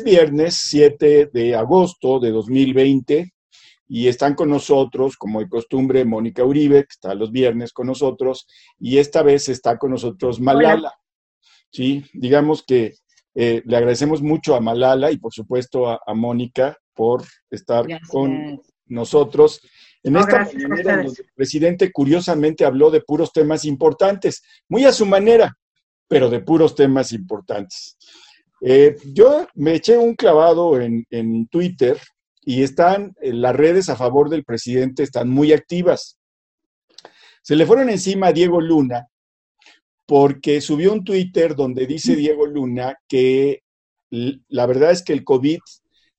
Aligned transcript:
es 0.00 0.04
viernes 0.04 0.54
7 0.68 1.30
de 1.32 1.54
agosto 1.54 2.18
de 2.20 2.30
2020 2.30 3.34
y 3.86 4.08
están 4.08 4.34
con 4.34 4.48
nosotros, 4.48 5.16
como 5.16 5.40
de 5.40 5.48
costumbre, 5.48 6.04
Mónica 6.04 6.44
Uribe, 6.44 6.84
que 6.84 6.92
está 6.92 7.14
los 7.14 7.30
viernes 7.30 7.72
con 7.72 7.88
nosotros, 7.88 8.46
y 8.78 8.98
esta 8.98 9.22
vez 9.22 9.48
está 9.48 9.78
con 9.78 9.90
nosotros 9.90 10.40
Malala. 10.40 10.94
Sí, 11.70 12.04
digamos 12.14 12.62
que 12.62 12.94
eh, 13.34 13.62
le 13.64 13.76
agradecemos 13.76 14.22
mucho 14.22 14.54
a 14.54 14.60
Malala 14.60 15.10
y 15.10 15.18
por 15.18 15.32
supuesto 15.32 15.88
a, 15.88 16.00
Mónica 16.14 16.76
por 16.94 17.22
estar 17.50 17.86
con 18.08 18.60
nosotros. 18.86 19.60
En 20.02 20.16
esta 20.16 20.48
mañana 20.56 21.02
el 21.02 21.12
presidente 21.34 21.92
curiosamente 21.92 22.64
habló 22.64 22.90
de 22.90 23.02
puros 23.02 23.32
temas 23.32 23.64
importantes, 23.64 24.42
muy 24.68 24.84
a 24.84 24.92
su 24.92 25.04
manera, 25.04 25.56
pero 26.08 26.30
de 26.30 26.40
puros 26.40 26.74
temas 26.74 27.12
importantes. 27.12 27.98
Eh, 28.60 28.96
yo 29.14 29.46
me 29.54 29.74
eché 29.74 29.96
un 29.96 30.14
clavado 30.14 30.78
en, 30.80 31.46
Twitter 31.48 31.98
y 32.42 32.62
están 32.62 33.14
eh, 33.20 33.32
las 33.32 33.56
redes 33.56 33.88
a 33.88 33.96
favor 33.96 34.28
del 34.28 34.44
presidente, 34.44 35.02
están 35.02 35.30
muy 35.30 35.52
activas. 35.52 36.18
Se 37.42 37.56
le 37.56 37.66
fueron 37.66 37.88
encima 37.88 38.28
a 38.28 38.32
Diego 38.32 38.60
Luna 38.60 39.06
porque 40.06 40.60
subió 40.60 40.92
un 40.92 41.04
Twitter 41.04 41.54
donde 41.54 41.86
dice 41.86 42.16
Diego 42.16 42.46
Luna 42.46 42.96
que 43.08 43.62
la 44.10 44.66
verdad 44.66 44.90
es 44.90 45.02
que 45.02 45.12
el 45.12 45.24
COVID 45.24 45.60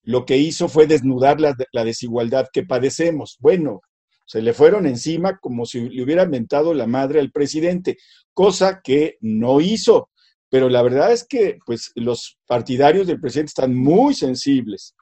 lo 0.03 0.25
que 0.25 0.37
hizo 0.37 0.67
fue 0.69 0.87
desnudar 0.87 1.39
la, 1.39 1.55
la 1.73 1.83
desigualdad 1.83 2.47
que 2.51 2.63
padecemos. 2.63 3.37
Bueno, 3.39 3.81
se 4.25 4.41
le 4.41 4.53
fueron 4.53 4.87
encima 4.87 5.37
como 5.39 5.65
si 5.65 5.89
le 5.89 6.01
hubiera 6.01 6.25
mentado 6.25 6.73
la 6.73 6.87
madre 6.87 7.19
al 7.19 7.31
presidente, 7.31 7.97
cosa 8.33 8.79
que 8.81 9.17
no 9.19 9.59
hizo 9.59 10.09
pero 10.51 10.67
la 10.67 10.81
verdad 10.81 11.13
es 11.13 11.23
que 11.23 11.59
pues, 11.65 11.93
los 11.95 12.37
partidarios 12.45 13.07
del 13.07 13.21
presidente 13.21 13.51
están 13.51 13.73
muy 13.73 14.13
sensibles. 14.13 14.95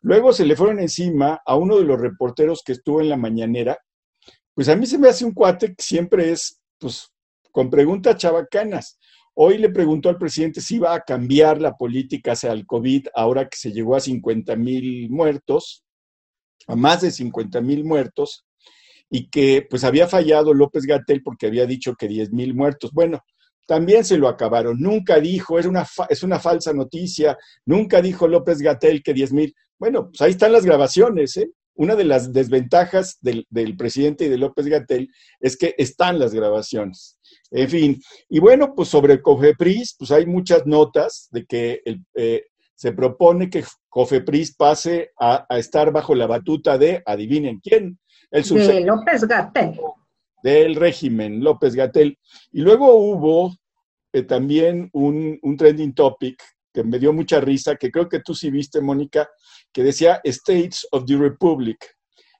Luego 0.00 0.32
se 0.32 0.44
le 0.44 0.56
fueron 0.56 0.80
encima 0.80 1.40
a 1.46 1.54
uno 1.54 1.78
de 1.78 1.84
los 1.84 2.00
reporteros 2.00 2.62
que 2.64 2.72
estuvo 2.72 3.00
en 3.00 3.08
la 3.08 3.16
mañanera. 3.16 3.78
Pues 4.52 4.68
a 4.68 4.74
mí 4.74 4.84
se 4.84 4.98
me 4.98 5.08
hace 5.08 5.24
un 5.24 5.32
cuate 5.32 5.76
que 5.76 5.82
siempre 5.82 6.32
es, 6.32 6.60
pues, 6.78 7.08
con 7.52 7.70
preguntas 7.70 8.16
chabacanas. 8.16 8.98
Hoy 9.34 9.58
le 9.58 9.70
preguntó 9.70 10.08
al 10.08 10.18
presidente 10.18 10.60
si 10.60 10.76
iba 10.76 10.92
a 10.92 11.00
cambiar 11.02 11.60
la 11.60 11.76
política 11.76 12.32
hacia 12.32 12.50
el 12.50 12.66
COVID 12.66 13.06
ahora 13.14 13.48
que 13.48 13.56
se 13.56 13.70
llegó 13.70 13.94
a 13.94 14.00
50 14.00 14.56
mil 14.56 15.08
muertos, 15.08 15.84
a 16.66 16.74
más 16.74 17.02
de 17.02 17.12
50 17.12 17.60
mil 17.60 17.84
muertos, 17.84 18.44
y 19.08 19.30
que 19.30 19.64
pues 19.70 19.84
había 19.84 20.08
fallado 20.08 20.52
López 20.52 20.84
Gatel 20.84 21.22
porque 21.22 21.46
había 21.46 21.64
dicho 21.64 21.94
que 21.94 22.08
10 22.08 22.32
mil 22.32 22.54
muertos. 22.54 22.90
Bueno, 22.92 23.22
también 23.66 24.04
se 24.04 24.16
lo 24.16 24.28
acabaron. 24.28 24.80
Nunca 24.80 25.20
dijo, 25.20 25.58
es 25.58 25.66
una, 25.66 25.86
es 26.08 26.22
una 26.22 26.38
falsa 26.38 26.72
noticia, 26.72 27.36
nunca 27.64 28.00
dijo 28.00 28.28
López 28.28 28.58
Gatel 28.60 29.02
que 29.02 29.12
10 29.12 29.32
mil. 29.32 29.54
Bueno, 29.78 30.08
pues 30.08 30.20
ahí 30.22 30.30
están 30.30 30.52
las 30.52 30.64
grabaciones, 30.64 31.36
¿eh? 31.36 31.50
Una 31.78 31.94
de 31.94 32.04
las 32.04 32.32
desventajas 32.32 33.18
del, 33.20 33.46
presidente 33.76 34.24
y 34.24 34.28
de 34.30 34.38
López 34.38 34.66
Gatel 34.66 35.10
es 35.40 35.58
que 35.58 35.74
están 35.76 36.18
las 36.18 36.32
grabaciones. 36.32 37.18
En 37.50 37.68
fin, 37.68 38.00
y 38.30 38.38
bueno, 38.38 38.74
pues 38.74 38.88
sobre 38.88 39.20
COFEPRIS, 39.20 39.96
pues 39.98 40.10
hay 40.10 40.24
muchas 40.24 40.64
notas 40.64 41.28
de 41.32 41.44
que 41.44 41.82
eh, 42.14 42.46
se 42.74 42.92
propone 42.92 43.50
que 43.50 43.62
COFEPRIS 43.90 44.56
pase 44.56 45.10
a, 45.20 45.46
estar 45.50 45.92
bajo 45.92 46.14
la 46.14 46.26
batuta 46.26 46.78
de, 46.78 47.02
adivinen 47.04 47.60
quién, 47.60 47.98
el 48.30 48.42
de 48.42 48.80
López 48.80 49.24
Gatel 49.24 49.78
del 50.42 50.74
régimen 50.76 51.42
López 51.42 51.74
Gatel. 51.74 52.18
Y 52.52 52.60
luego 52.60 52.94
hubo 52.94 53.56
eh, 54.12 54.22
también 54.22 54.90
un, 54.92 55.38
trending 55.58 55.94
topic 55.94 56.42
que 56.72 56.84
me 56.84 56.98
dio 56.98 57.12
mucha 57.12 57.40
risa, 57.40 57.76
que 57.76 57.90
creo 57.90 58.08
que 58.08 58.20
tú 58.20 58.34
sí 58.34 58.50
viste, 58.50 58.80
Mónica, 58.80 59.28
que 59.72 59.82
decía 59.82 60.20
States 60.24 60.86
of 60.92 61.04
the 61.06 61.16
Republic. 61.16 61.78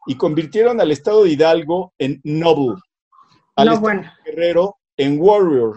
Y 0.06 0.16
convirtieron 0.16 0.80
al 0.80 0.92
estado 0.92 1.24
de 1.24 1.30
Hidalgo 1.30 1.92
en 1.98 2.20
Noble, 2.22 2.80
al 3.56 3.68
estado 3.68 3.90
de 3.90 4.10
Guerrero 4.24 4.76
en 4.96 5.20
Warrior 5.20 5.76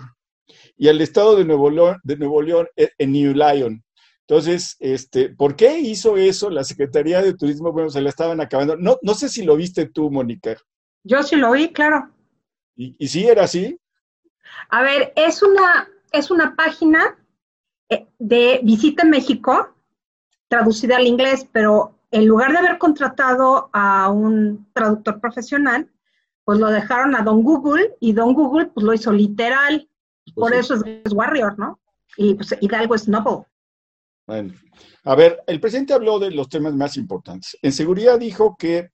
y 0.78 0.88
al 0.88 1.02
estado 1.02 1.36
de 1.36 1.46
Nuevo 1.46 1.70
León, 1.70 1.98
de 2.04 2.18
Nuevo 2.18 2.42
León 2.42 2.68
en 2.76 3.12
New 3.12 3.34
Lion. 3.34 3.84
Entonces, 4.30 4.76
este, 4.80 5.30
¿por 5.30 5.56
qué 5.56 5.80
hizo 5.80 6.16
eso 6.16 6.52
la 6.52 6.64
Secretaría 6.64 7.24
de 7.24 7.34
Turismo? 7.34 7.72
Bueno, 7.72 7.90
se 7.90 8.00
la 8.00 8.10
estaban 8.10 8.40
acabando. 8.40 8.78
No, 8.78 9.00
no 9.02 9.16
sé 9.16 9.28
si 9.28 9.42
lo 9.42 9.56
viste 9.56 9.88
tú, 9.88 10.12
Mónica. 10.12 10.56
Yo 11.04 11.24
sí 11.24 11.36
lo 11.36 11.52
vi, 11.52 11.72
claro. 11.72 12.10
¿Y, 12.76 12.96
y 12.98 13.08
sí 13.08 13.28
era 13.28 13.44
así? 13.44 13.80
A 14.70 14.84
ver, 14.84 15.14
es 15.16 15.42
una, 15.42 15.90
es 16.12 16.32
una 16.32 16.56
página 16.56 17.18
eh, 17.90 18.08
de 18.20 18.62
Visita 18.64 19.04
México, 19.04 19.76
traducida 20.48 20.98
al 20.98 21.08
inglés, 21.08 21.48
pero 21.52 22.00
en 22.12 22.26
lugar 22.26 22.52
de 22.52 22.60
haber 22.60 22.78
contratado 22.78 23.70
a 23.74 24.10
un 24.10 24.68
traductor 24.74 25.20
profesional, 25.20 25.90
pues 26.44 26.60
lo 26.60 26.68
dejaron 26.68 27.16
a 27.16 27.22
Don 27.22 27.44
Google 27.44 27.96
y 28.00 28.14
Don 28.14 28.34
Google 28.34 28.68
pues 28.68 28.84
lo 28.84 28.94
hizo 28.94 29.12
literal. 29.12 29.88
Pues 30.26 30.36
Por 30.36 30.54
eso 30.54 30.76
es, 30.76 31.14
Warrior, 31.14 31.58
¿no? 31.60 31.80
Y 32.18 32.36
pues 32.36 32.56
Hidalgo 32.60 32.96
es 32.96 33.08
Noble. 33.08 33.46
Bueno, 34.26 34.54
a 35.04 35.16
ver, 35.16 35.44
el 35.48 35.60
presidente 35.60 35.94
habló 35.94 36.20
de 36.20 36.32
los 36.32 36.50
temas 36.50 36.74
más 36.74 36.98
importantes. 36.98 37.58
En 37.62 37.72
seguridad 37.72 38.20
dijo 38.20 38.56
que 38.58 38.92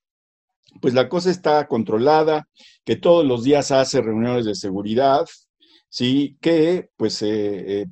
pues 0.81 0.93
la 0.93 1.09
cosa 1.09 1.31
está 1.31 1.67
controlada, 1.67 2.47
que 2.83 2.95
todos 2.95 3.25
los 3.25 3.43
días 3.43 3.71
hace 3.71 4.01
reuniones 4.01 4.45
de 4.45 4.55
seguridad, 4.55 5.25
sí, 5.89 6.37
que 6.41 6.89
pues 6.97 7.21
eh, 7.21 7.81
eh, 7.81 7.85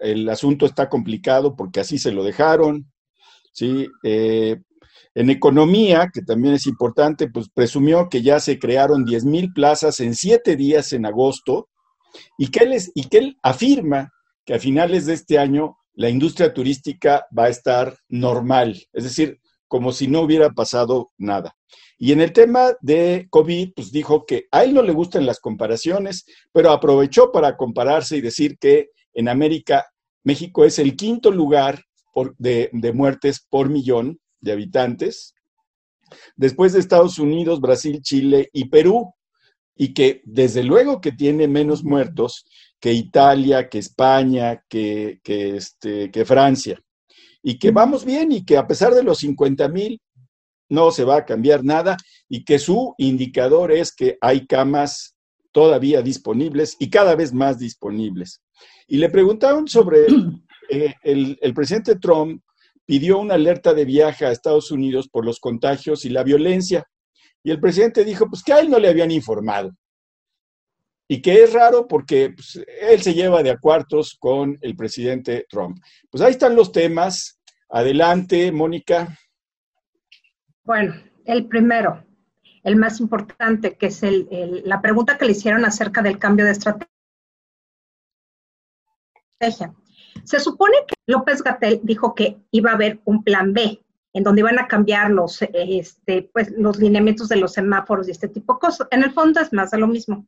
el 0.00 0.28
asunto 0.28 0.66
está 0.66 0.88
complicado 0.88 1.56
porque 1.56 1.80
así 1.80 1.98
se 1.98 2.12
lo 2.12 2.24
dejaron, 2.24 2.90
sí. 3.52 3.86
Eh, 4.02 4.60
en 5.14 5.28
economía, 5.28 6.08
que 6.12 6.22
también 6.22 6.54
es 6.54 6.66
importante, 6.66 7.28
pues 7.28 7.48
presumió 7.52 8.08
que 8.08 8.22
ya 8.22 8.38
se 8.38 8.60
crearon 8.60 9.04
10 9.04 9.24
mil 9.24 9.52
plazas 9.52 9.98
en 9.98 10.14
siete 10.14 10.54
días 10.54 10.92
en 10.92 11.04
agosto 11.04 11.68
y 12.38 12.46
y 12.46 13.04
que 13.08 13.18
él 13.18 13.36
afirma 13.42 14.12
que 14.44 14.54
a 14.54 14.60
finales 14.60 15.06
de 15.06 15.14
este 15.14 15.38
año 15.38 15.76
la 15.94 16.08
industria 16.08 16.54
turística 16.54 17.26
va 17.36 17.44
a 17.44 17.48
estar 17.50 17.96
normal, 18.08 18.80
es 18.92 19.04
decir, 19.04 19.40
como 19.68 19.92
si 19.92 20.08
no 20.08 20.22
hubiera 20.22 20.50
pasado 20.50 21.12
nada. 21.18 21.54
Y 22.02 22.12
en 22.12 22.22
el 22.22 22.32
tema 22.32 22.72
de 22.80 23.26
COVID, 23.28 23.74
pues 23.76 23.92
dijo 23.92 24.24
que 24.24 24.46
a 24.50 24.64
él 24.64 24.72
no 24.72 24.80
le 24.80 24.94
gustan 24.94 25.26
las 25.26 25.38
comparaciones, 25.38 26.24
pero 26.50 26.70
aprovechó 26.70 27.30
para 27.30 27.58
compararse 27.58 28.16
y 28.16 28.22
decir 28.22 28.56
que 28.58 28.88
en 29.12 29.28
América, 29.28 29.84
México 30.24 30.64
es 30.64 30.78
el 30.78 30.96
quinto 30.96 31.30
lugar 31.30 31.84
de, 32.38 32.70
de 32.72 32.92
muertes 32.94 33.46
por 33.50 33.68
millón 33.68 34.18
de 34.40 34.52
habitantes, 34.52 35.34
después 36.36 36.72
de 36.72 36.80
Estados 36.80 37.18
Unidos, 37.18 37.60
Brasil, 37.60 38.00
Chile 38.00 38.48
y 38.54 38.70
Perú, 38.70 39.12
y 39.76 39.92
que 39.92 40.22
desde 40.24 40.62
luego 40.62 41.02
que 41.02 41.12
tiene 41.12 41.48
menos 41.48 41.84
muertos 41.84 42.46
que 42.80 42.94
Italia, 42.94 43.68
que 43.68 43.78
España, 43.78 44.64
que, 44.70 45.20
que, 45.22 45.56
este, 45.56 46.10
que 46.10 46.24
Francia, 46.24 46.80
y 47.42 47.58
que 47.58 47.70
vamos 47.72 48.06
bien 48.06 48.32
y 48.32 48.42
que 48.42 48.56
a 48.56 48.66
pesar 48.66 48.94
de 48.94 49.02
los 49.02 49.18
50 49.18 49.68
mil 49.68 50.00
no 50.70 50.90
se 50.90 51.04
va 51.04 51.16
a 51.16 51.24
cambiar 51.26 51.62
nada 51.64 51.96
y 52.28 52.44
que 52.44 52.58
su 52.58 52.94
indicador 52.96 53.72
es 53.72 53.94
que 53.94 54.16
hay 54.20 54.46
camas 54.46 55.14
todavía 55.52 56.00
disponibles 56.00 56.76
y 56.78 56.88
cada 56.88 57.14
vez 57.14 57.34
más 57.34 57.58
disponibles. 57.58 58.40
Y 58.86 58.96
le 58.96 59.10
preguntaron 59.10 59.68
sobre 59.68 60.06
eh, 60.70 60.94
el, 61.02 61.38
el 61.42 61.54
presidente 61.54 61.96
Trump 61.96 62.42
pidió 62.86 63.18
una 63.18 63.34
alerta 63.34 63.74
de 63.74 63.84
viaje 63.84 64.26
a 64.26 64.32
Estados 64.32 64.70
Unidos 64.70 65.08
por 65.08 65.24
los 65.24 65.38
contagios 65.38 66.04
y 66.04 66.08
la 66.08 66.24
violencia. 66.24 66.84
Y 67.42 67.50
el 67.50 67.60
presidente 67.60 68.04
dijo, 68.04 68.26
pues 68.28 68.42
que 68.42 68.52
a 68.52 68.60
él 68.60 68.70
no 68.70 68.78
le 68.78 68.88
habían 68.88 69.10
informado. 69.10 69.70
Y 71.08 71.20
que 71.22 71.42
es 71.42 71.52
raro 71.52 71.88
porque 71.88 72.30
pues, 72.30 72.60
él 72.80 73.02
se 73.02 73.14
lleva 73.14 73.42
de 73.42 73.50
a 73.50 73.58
cuartos 73.58 74.16
con 74.18 74.56
el 74.60 74.76
presidente 74.76 75.46
Trump. 75.48 75.78
Pues 76.08 76.22
ahí 76.22 76.30
están 76.32 76.54
los 76.54 76.70
temas. 76.70 77.40
Adelante, 77.68 78.50
Mónica. 78.52 79.16
Bueno, 80.64 80.94
el 81.24 81.46
primero, 81.46 82.04
el 82.62 82.76
más 82.76 83.00
importante, 83.00 83.76
que 83.76 83.86
es 83.86 84.02
la 84.02 84.80
pregunta 84.80 85.16
que 85.18 85.24
le 85.24 85.32
hicieron 85.32 85.64
acerca 85.64 86.02
del 86.02 86.18
cambio 86.18 86.44
de 86.44 86.52
estrategia. 86.52 86.90
Se 90.24 90.38
supone 90.38 90.76
que 90.86 90.94
López 91.06 91.42
Gatel 91.42 91.80
dijo 91.82 92.14
que 92.14 92.38
iba 92.50 92.70
a 92.70 92.74
haber 92.74 93.00
un 93.04 93.24
plan 93.24 93.52
B, 93.54 93.82
en 94.12 94.22
donde 94.22 94.40
iban 94.40 94.58
a 94.58 94.68
cambiar 94.68 95.10
los, 95.10 95.40
este, 95.40 96.30
pues, 96.32 96.50
los 96.50 96.78
lineamientos 96.78 97.28
de 97.28 97.36
los 97.36 97.52
semáforos 97.52 98.08
y 98.08 98.10
este 98.10 98.28
tipo 98.28 98.54
de 98.54 98.60
cosas. 98.60 98.88
En 98.90 99.02
el 99.02 99.12
fondo 99.12 99.40
es 99.40 99.52
más 99.52 99.70
de 99.70 99.78
lo 99.78 99.86
mismo. 99.86 100.26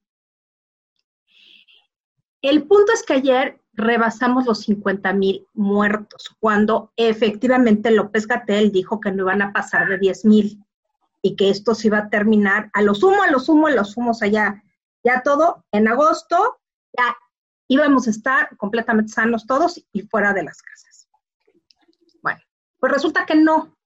El 2.40 2.66
punto 2.66 2.92
es 2.92 3.02
que 3.02 3.14
ayer 3.14 3.61
rebasamos 3.72 4.46
los 4.46 4.60
50 4.60 5.12
mil 5.14 5.46
muertos, 5.54 6.36
cuando 6.40 6.92
efectivamente 6.96 7.90
López 7.90 8.26
Gatel 8.26 8.70
dijo 8.70 9.00
que 9.00 9.10
no 9.10 9.22
iban 9.22 9.42
a 9.42 9.52
pasar 9.52 9.88
de 9.88 9.98
10 9.98 10.24
mil 10.26 10.64
y 11.22 11.36
que 11.36 11.50
esto 11.50 11.74
se 11.74 11.86
iba 11.86 11.98
a 11.98 12.10
terminar 12.10 12.70
a 12.74 12.82
lo 12.82 12.94
sumo, 12.94 13.22
a 13.22 13.30
lo 13.30 13.38
sumo, 13.38 13.68
a 13.68 13.70
lo 13.70 13.84
sumo, 13.84 14.12
allá, 14.20 14.62
ya 15.04 15.22
todo 15.22 15.64
en 15.72 15.88
agosto, 15.88 16.60
ya 16.96 17.16
íbamos 17.68 18.06
a 18.06 18.10
estar 18.10 18.56
completamente 18.56 19.12
sanos 19.12 19.46
todos 19.46 19.82
y 19.92 20.02
fuera 20.02 20.32
de 20.32 20.42
las 20.42 20.60
casas. 20.60 21.08
Bueno, 22.20 22.40
Pues 22.78 22.92
resulta 22.92 23.24
que 23.24 23.36
no. 23.36 23.76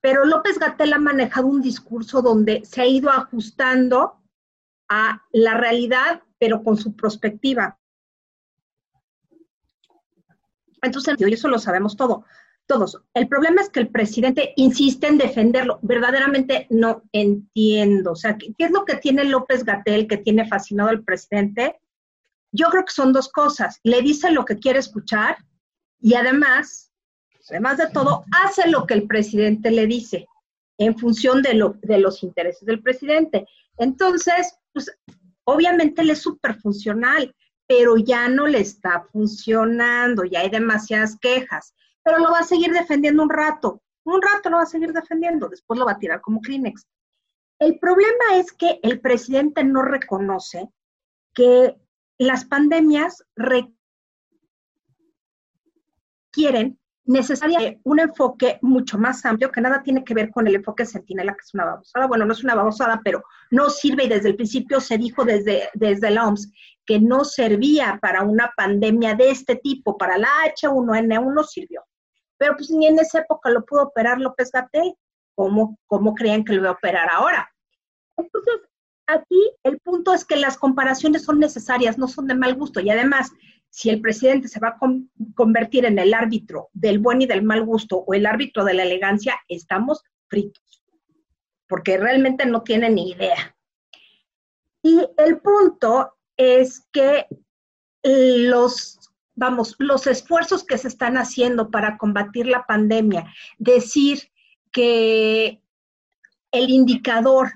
Pero 0.00 0.24
López 0.24 0.58
Gatel 0.58 0.92
ha 0.92 0.98
manejado 0.98 1.48
un 1.48 1.60
discurso 1.60 2.22
donde 2.22 2.64
se 2.64 2.80
ha 2.80 2.86
ido 2.86 3.10
ajustando 3.10 4.22
a 4.88 5.22
la 5.32 5.54
realidad, 5.54 6.22
pero 6.38 6.62
con 6.62 6.76
su 6.76 6.94
perspectiva. 6.94 7.78
Entonces, 10.82 11.14
y 11.18 11.32
eso 11.32 11.48
lo 11.48 11.58
sabemos 11.58 11.96
todo, 11.96 12.24
todos. 12.66 13.00
El 13.14 13.28
problema 13.28 13.60
es 13.60 13.70
que 13.70 13.80
el 13.80 13.88
presidente 13.88 14.52
insiste 14.56 15.06
en 15.06 15.18
defenderlo. 15.18 15.78
Verdaderamente 15.82 16.66
no 16.70 17.02
entiendo. 17.12 18.12
O 18.12 18.16
sea, 18.16 18.36
¿qué, 18.36 18.52
es 18.56 18.70
lo 18.70 18.84
que 18.84 18.96
tiene 18.96 19.24
López 19.24 19.64
Gatel 19.64 20.06
que 20.06 20.18
tiene 20.18 20.46
fascinado 20.46 20.90
al 20.90 21.02
presidente? 21.02 21.80
Yo 22.52 22.68
creo 22.68 22.84
que 22.84 22.92
son 22.92 23.12
dos 23.12 23.28
cosas. 23.30 23.80
Le 23.82 24.02
dice 24.02 24.30
lo 24.30 24.44
que 24.44 24.58
quiere 24.58 24.78
escuchar 24.78 25.38
y 26.00 26.14
además, 26.14 26.92
además 27.48 27.78
de 27.78 27.88
todo, 27.88 28.24
hace 28.44 28.68
lo 28.68 28.86
que 28.86 28.94
el 28.94 29.06
presidente 29.06 29.70
le 29.70 29.86
dice 29.86 30.26
en 30.78 30.96
función 30.96 31.42
de, 31.42 31.54
lo, 31.54 31.76
de 31.82 31.98
los 31.98 32.22
intereses 32.22 32.64
del 32.64 32.82
presidente. 32.82 33.46
Entonces, 33.78 34.54
pues 34.72 34.96
obviamente 35.44 36.02
él 36.02 36.10
es 36.10 36.20
súper 36.20 36.54
funcional 36.60 37.34
pero 37.68 37.98
ya 37.98 38.28
no 38.28 38.46
le 38.46 38.60
está 38.60 39.06
funcionando, 39.12 40.24
ya 40.24 40.40
hay 40.40 40.48
demasiadas 40.48 41.18
quejas, 41.20 41.74
pero 42.02 42.18
lo 42.18 42.32
va 42.32 42.40
a 42.40 42.44
seguir 42.44 42.72
defendiendo 42.72 43.22
un 43.22 43.30
rato, 43.30 43.82
un 44.04 44.22
rato 44.22 44.48
lo 44.48 44.56
va 44.56 44.62
a 44.62 44.66
seguir 44.66 44.92
defendiendo, 44.92 45.48
después 45.48 45.78
lo 45.78 45.84
va 45.84 45.92
a 45.92 45.98
tirar 45.98 46.22
como 46.22 46.40
Kleenex. 46.40 46.86
El 47.60 47.78
problema 47.78 48.36
es 48.36 48.52
que 48.52 48.80
el 48.82 49.00
presidente 49.00 49.62
no 49.64 49.82
reconoce 49.82 50.70
que 51.34 51.76
las 52.16 52.46
pandemias 52.46 53.24
requieren 56.34 56.77
necesariamente 57.08 57.80
un 57.84 58.00
enfoque 58.00 58.58
mucho 58.60 58.98
más 58.98 59.24
amplio 59.24 59.50
que 59.50 59.62
nada 59.62 59.82
tiene 59.82 60.04
que 60.04 60.12
ver 60.12 60.30
con 60.30 60.46
el 60.46 60.56
enfoque 60.56 60.84
centinela, 60.84 61.32
que 61.32 61.40
es 61.40 61.54
una 61.54 61.64
babosada. 61.64 62.06
Bueno, 62.06 62.26
no 62.26 62.34
es 62.34 62.44
una 62.44 62.54
babosada, 62.54 63.00
pero 63.02 63.24
no 63.50 63.70
sirve 63.70 64.04
y 64.04 64.08
desde 64.08 64.28
el 64.28 64.36
principio 64.36 64.78
se 64.78 64.98
dijo 64.98 65.24
desde, 65.24 65.70
desde 65.72 66.10
la 66.10 66.26
OMS 66.26 66.52
que 66.84 67.00
no 67.00 67.24
servía 67.24 67.98
para 68.00 68.22
una 68.22 68.52
pandemia 68.54 69.14
de 69.14 69.30
este 69.30 69.56
tipo, 69.56 69.96
para 69.96 70.18
la 70.18 70.28
H1N1 70.54 71.34
no 71.34 71.42
sirvió. 71.44 71.82
Pero 72.36 72.54
pues 72.56 72.70
ni 72.70 72.86
en 72.86 72.98
esa 72.98 73.20
época 73.20 73.50
lo 73.50 73.64
pudo 73.64 73.84
operar 73.84 74.20
López 74.20 74.50
Gatel, 74.52 74.94
¿cómo, 75.34 75.78
cómo 75.86 76.14
creen 76.14 76.44
que 76.44 76.52
lo 76.52 76.62
va 76.62 76.68
a 76.68 76.72
operar 76.72 77.08
ahora? 77.10 77.50
Entonces, 78.18 78.54
aquí 79.06 79.50
el 79.62 79.78
punto 79.80 80.12
es 80.12 80.26
que 80.26 80.36
las 80.36 80.58
comparaciones 80.58 81.24
son 81.24 81.38
necesarias, 81.38 81.96
no 81.96 82.06
son 82.06 82.26
de 82.26 82.34
mal 82.34 82.54
gusto 82.54 82.80
y 82.80 82.90
además 82.90 83.30
si 83.70 83.90
el 83.90 84.00
presidente 84.00 84.48
se 84.48 84.60
va 84.60 84.68
a 84.68 84.78
convertir 85.34 85.84
en 85.84 85.98
el 85.98 86.14
árbitro 86.14 86.68
del 86.72 86.98
buen 86.98 87.22
y 87.22 87.26
del 87.26 87.42
mal 87.42 87.64
gusto 87.64 87.98
o 87.98 88.14
el 88.14 88.26
árbitro 88.26 88.64
de 88.64 88.74
la 88.74 88.82
elegancia, 88.82 89.36
estamos 89.48 90.02
fritos, 90.26 90.82
porque 91.68 91.98
realmente 91.98 92.46
no 92.46 92.62
tiene 92.62 92.90
ni 92.90 93.10
idea. 93.10 93.56
Y 94.82 95.00
el 95.18 95.38
punto 95.40 96.14
es 96.36 96.86
que 96.92 97.26
los, 98.02 98.98
vamos, 99.34 99.76
los 99.78 100.06
esfuerzos 100.06 100.64
que 100.64 100.78
se 100.78 100.88
están 100.88 101.16
haciendo 101.16 101.70
para 101.70 101.98
combatir 101.98 102.46
la 102.46 102.64
pandemia, 102.64 103.32
decir 103.58 104.30
que 104.72 105.62
el 106.52 106.70
indicador 106.70 107.52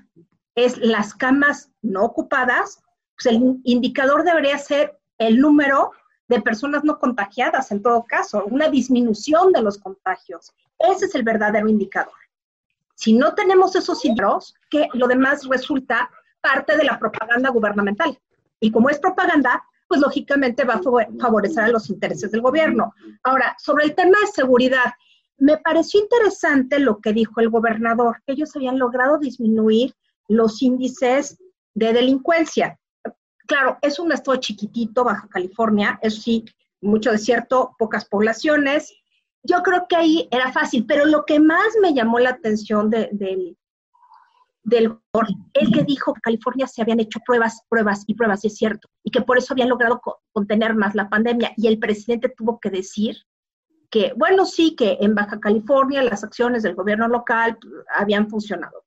es 0.55 0.77
las 0.77 1.13
camas 1.13 1.71
no 1.81 2.03
ocupadas, 2.03 2.83
pues 3.15 3.33
el 3.33 3.59
indicador 3.63 4.23
debería 4.23 4.57
ser 4.57 4.99
el 5.17 5.39
número 5.39 5.91
de 6.27 6.41
personas 6.41 6.83
no 6.83 6.99
contagiadas 6.99 7.71
en 7.71 7.81
todo 7.81 8.03
caso, 8.05 8.45
una 8.45 8.69
disminución 8.69 9.51
de 9.51 9.61
los 9.61 9.77
contagios. 9.77 10.53
Ese 10.79 11.05
es 11.05 11.15
el 11.15 11.23
verdadero 11.23 11.67
indicador. 11.67 12.13
Si 12.95 13.13
no 13.13 13.33
tenemos 13.33 13.75
esos 13.75 14.03
indicadores, 14.05 14.53
que 14.69 14.87
lo 14.93 15.07
demás 15.07 15.47
resulta 15.47 16.09
parte 16.41 16.77
de 16.77 16.83
la 16.83 16.99
propaganda 16.99 17.49
gubernamental. 17.49 18.17
Y 18.59 18.71
como 18.71 18.89
es 18.89 18.99
propaganda, 18.99 19.63
pues 19.87 20.01
lógicamente 20.01 20.63
va 20.63 20.75
a 20.75 20.81
favorecer 21.19 21.63
a 21.63 21.67
los 21.69 21.89
intereses 21.89 22.31
del 22.31 22.41
gobierno. 22.41 22.93
Ahora, 23.23 23.55
sobre 23.59 23.85
el 23.85 23.95
tema 23.95 24.17
de 24.21 24.31
seguridad, 24.31 24.93
me 25.37 25.57
pareció 25.57 25.99
interesante 25.99 26.79
lo 26.79 26.99
que 26.99 27.13
dijo 27.13 27.41
el 27.41 27.49
gobernador, 27.49 28.21
que 28.25 28.33
ellos 28.33 28.55
habían 28.55 28.79
logrado 28.79 29.17
disminuir 29.17 29.93
los 30.27 30.61
índices 30.61 31.37
de 31.73 31.93
delincuencia 31.93 32.79
claro, 33.47 33.77
es 33.81 33.99
un 33.99 34.11
estado 34.11 34.37
chiquitito, 34.37 35.03
Baja 35.03 35.27
California, 35.29 35.99
eso 36.01 36.21
sí, 36.21 36.45
mucho 36.81 37.11
desierto, 37.11 37.75
pocas 37.77 38.05
poblaciones. 38.05 38.93
Yo 39.43 39.61
creo 39.61 39.87
que 39.87 39.95
ahí 39.95 40.27
era 40.31 40.51
fácil, 40.51 40.85
pero 40.85 41.05
lo 41.05 41.25
que 41.25 41.39
más 41.39 41.67
me 41.81 41.93
llamó 41.93 42.19
la 42.19 42.31
atención 42.31 42.89
del, 42.89 43.09
del 44.63 44.97
es 45.53 45.69
que 45.69 45.83
dijo 45.83 46.13
que 46.13 46.21
California 46.21 46.67
se 46.67 46.81
habían 46.81 46.99
hecho 46.99 47.19
pruebas, 47.25 47.61
pruebas 47.67 48.03
y 48.07 48.15
pruebas, 48.15 48.43
y 48.43 48.47
es 48.47 48.55
cierto, 48.55 48.89
y 49.03 49.11
que 49.11 49.21
por 49.21 49.37
eso 49.37 49.53
habían 49.53 49.69
logrado 49.69 50.01
contener 50.31 50.75
más 50.75 50.95
la 50.95 51.09
pandemia. 51.09 51.51
Y 51.57 51.67
el 51.67 51.79
presidente 51.79 52.29
tuvo 52.29 52.59
que 52.59 52.69
decir 52.69 53.17
que, 53.89 54.13
bueno, 54.15 54.45
sí, 54.45 54.75
que 54.75 54.97
en 55.01 55.13
Baja 55.13 55.39
California 55.39 56.01
las 56.01 56.23
acciones 56.23 56.63
del 56.63 56.75
gobierno 56.75 57.07
local 57.07 57.57
habían 57.93 58.29
funcionado. 58.29 58.85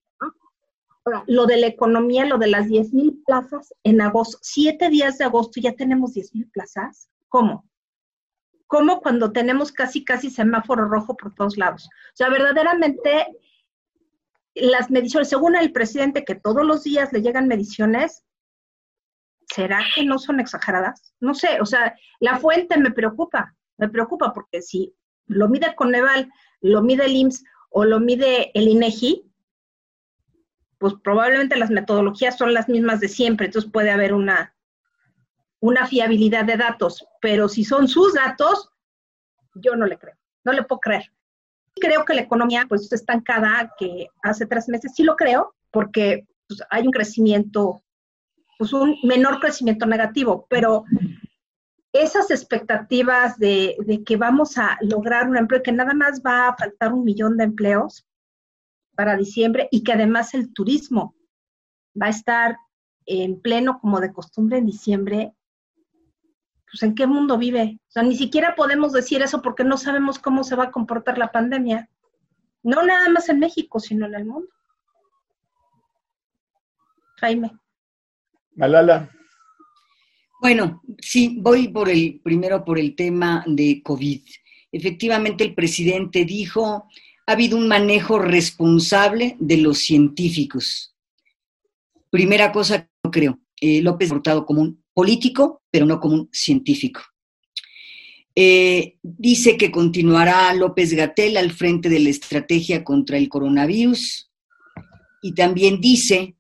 Lo 1.27 1.47
de 1.47 1.57
la 1.59 1.69
economía, 1.69 2.25
lo 2.25 2.39
de 2.39 2.49
las 2.49 2.69
10 2.69 2.93
mil 2.93 3.23
plazas 3.25 3.73
en 3.85 4.01
agosto, 4.01 4.39
siete 4.43 4.89
días 4.89 5.19
de 5.19 5.25
agosto 5.25 5.61
ya 5.61 5.73
tenemos 5.73 6.15
10 6.15 6.35
mil 6.35 6.51
plazas. 6.51 7.09
¿Cómo? 7.29 7.69
¿Cómo 8.67 9.01
cuando 9.01 9.31
tenemos 9.31 9.71
casi, 9.71 10.05
casi 10.05 10.31
semáforo 10.31 10.89
rojo 10.89 11.17
por 11.17 11.35
todos 11.35 11.57
lados? 11.57 11.89
O 11.89 12.17
sea, 12.17 12.29
verdaderamente 12.29 13.27
las 14.55 14.91
mediciones, 14.91 15.29
según 15.29 15.55
el 15.55 15.71
presidente, 15.73 16.25
que 16.25 16.35
todos 16.35 16.65
los 16.65 16.83
días 16.83 17.13
le 17.13 17.23
llegan 17.23 17.47
mediciones, 17.47 18.25
¿será 19.55 19.81
que 19.95 20.05
no 20.05 20.19
son 20.19 20.41
exageradas? 20.41 21.15
No 21.21 21.35
sé, 21.35 21.61
o 21.61 21.67
sea, 21.67 21.95
la 22.19 22.39
fuente 22.39 22.79
me 22.79 22.91
preocupa, 22.91 23.55
me 23.77 23.89
preocupa 23.89 24.33
porque 24.33 24.63
si 24.63 24.95
lo 25.27 25.49
mide 25.49 25.75
Coneval, 25.77 26.31
lo 26.61 26.83
mide 26.83 27.05
el 27.05 27.17
IMSS 27.17 27.45
o 27.71 27.85
lo 27.85 28.01
mide 28.01 28.51
el 28.59 28.69
INEGI, 28.69 29.26
pues 30.79 30.95
probablemente 31.03 31.57
las 31.57 31.71
metodologías 31.71 32.37
son 32.37 32.53
las 32.53 32.69
mismas 32.69 33.01
de 33.01 33.09
siempre, 33.09 33.47
entonces 33.47 33.71
puede 33.71 33.91
haber 33.91 34.13
una, 34.13 34.55
una 35.61 35.87
fiabilidad 35.87 36.45
de 36.45 36.57
datos, 36.57 37.07
pero 37.21 37.49
si 37.49 37.65
son 37.65 37.89
sus 37.89 38.15
datos, 38.15 38.71
yo 39.55 39.75
no 39.75 39.87
le 39.87 39.99
creo, 39.99 40.17
no 40.45 40.53
le 40.53 40.63
puedo 40.65 40.81
creer. 40.81 41.13
Creo 41.75 42.05
que 42.05 42.15
la 42.15 42.23
economía 42.23 42.67
pues 42.69 42.83
está 42.83 42.97
estancada, 42.97 43.73
que 43.79 44.09
hace 44.23 44.47
tres 44.47 44.69
meses 44.69 44.93
sí 44.95 45.03
lo 45.03 45.17
creo, 45.17 45.55
porque 45.71 46.27
pues, 46.49 46.63
hay 46.71 46.87
un 46.87 46.93
crecimiento, 46.93 47.83
pues 48.59 48.73
un 48.73 48.97
menor 49.03 49.41
crecimiento 49.41 49.87
negativo, 49.87 50.47
pero 50.49 50.85
esas 51.93 52.31
expectativas 52.31 53.39
de, 53.39 53.77
de 53.81 54.05
que 54.05 54.17
vamos 54.17 54.59
a 54.59 54.77
lograr 54.83 55.29
un 55.29 55.37
empleo, 55.37 55.63
que 55.63 55.73
nada 55.73 55.95
más 55.95 56.21
va 56.25 56.49
a 56.49 56.57
faltar 56.57 56.93
un 56.93 57.05
millón 57.05 57.37
de 57.39 57.45
empleos, 57.45 58.07
para 58.97 59.17
diciembre 59.17 59.69
y 59.71 59.83
que 59.83 59.93
además 59.93 60.35
el 60.35 60.53
turismo 60.53 61.15
va 62.01 62.07
a 62.07 62.11
estar 62.11 62.57
en 63.07 63.41
pleno 63.41 63.79
como 63.81 64.01
de 64.01 64.13
costumbre 64.13 64.59
en 64.59 64.67
diciembre, 64.67 65.33
pues 66.71 66.83
¿en 66.83 66.95
qué 66.95 67.07
mundo 67.07 67.39
vive? 67.39 67.79
O 67.89 67.91
sea, 67.91 68.03
ni 68.03 68.17
siquiera 68.17 68.55
podemos 68.57 68.93
decir 68.93 69.23
eso 69.23 69.41
porque 69.43 69.65
no 69.65 69.77
sabemos 69.77 70.19
cómo 70.19 70.43
se 70.43 70.57
va 70.57 70.65
a 70.65 70.71
comportar 70.73 71.17
la 71.19 71.31
pandemia. 71.31 71.89
No 72.63 72.85
nada 72.85 73.09
más 73.11 73.29
en 73.29 73.39
México, 73.39 73.79
sino 73.79 74.07
en 74.07 74.15
el 74.15 74.25
mundo. 74.25 74.49
Jaime. 77.19 77.53
Malala. 78.57 79.11
Bueno, 80.41 80.83
sí, 80.99 81.39
voy 81.41 81.69
por 81.69 81.89
el 81.89 82.21
primero 82.23 82.65
por 82.65 82.79
el 82.79 82.95
tema 82.95 83.45
de 83.47 83.81
COVID. 83.83 84.23
Efectivamente, 84.73 85.45
el 85.45 85.55
presidente 85.55 86.25
dijo 86.25 86.89
ha 87.27 87.33
habido 87.33 87.59
un 87.59 87.67
manejo 87.69 88.19
responsable 88.19 89.37
de 89.41 89.57
los 89.57 89.79
científicos. 89.79 90.95
Primera 92.11 92.53
cosa 92.53 92.83
que 92.83 92.89
no 93.03 93.11
creo, 93.11 93.41
eh, 93.61 93.83
López 93.83 94.09
portado 94.11 94.47
como 94.47 94.63
un 94.63 94.85
político, 94.95 95.63
pero 95.71 95.87
no 95.87 96.01
como 96.01 96.15
un 96.15 96.29
científico. 96.33 97.01
Eh, 98.35 98.99
dice 99.03 99.57
que 99.57 99.71
continuará 99.71 100.53
López 100.55 100.93
Gatel 100.93 101.37
al 101.37 101.53
frente 101.53 101.89
de 101.89 102.01
la 102.01 102.11
estrategia 102.11 102.85
contra 102.85 103.17
el 103.17 103.29
coronavirus 103.29 104.31
y 105.23 105.33
también 105.33 105.81
dice 105.81 106.37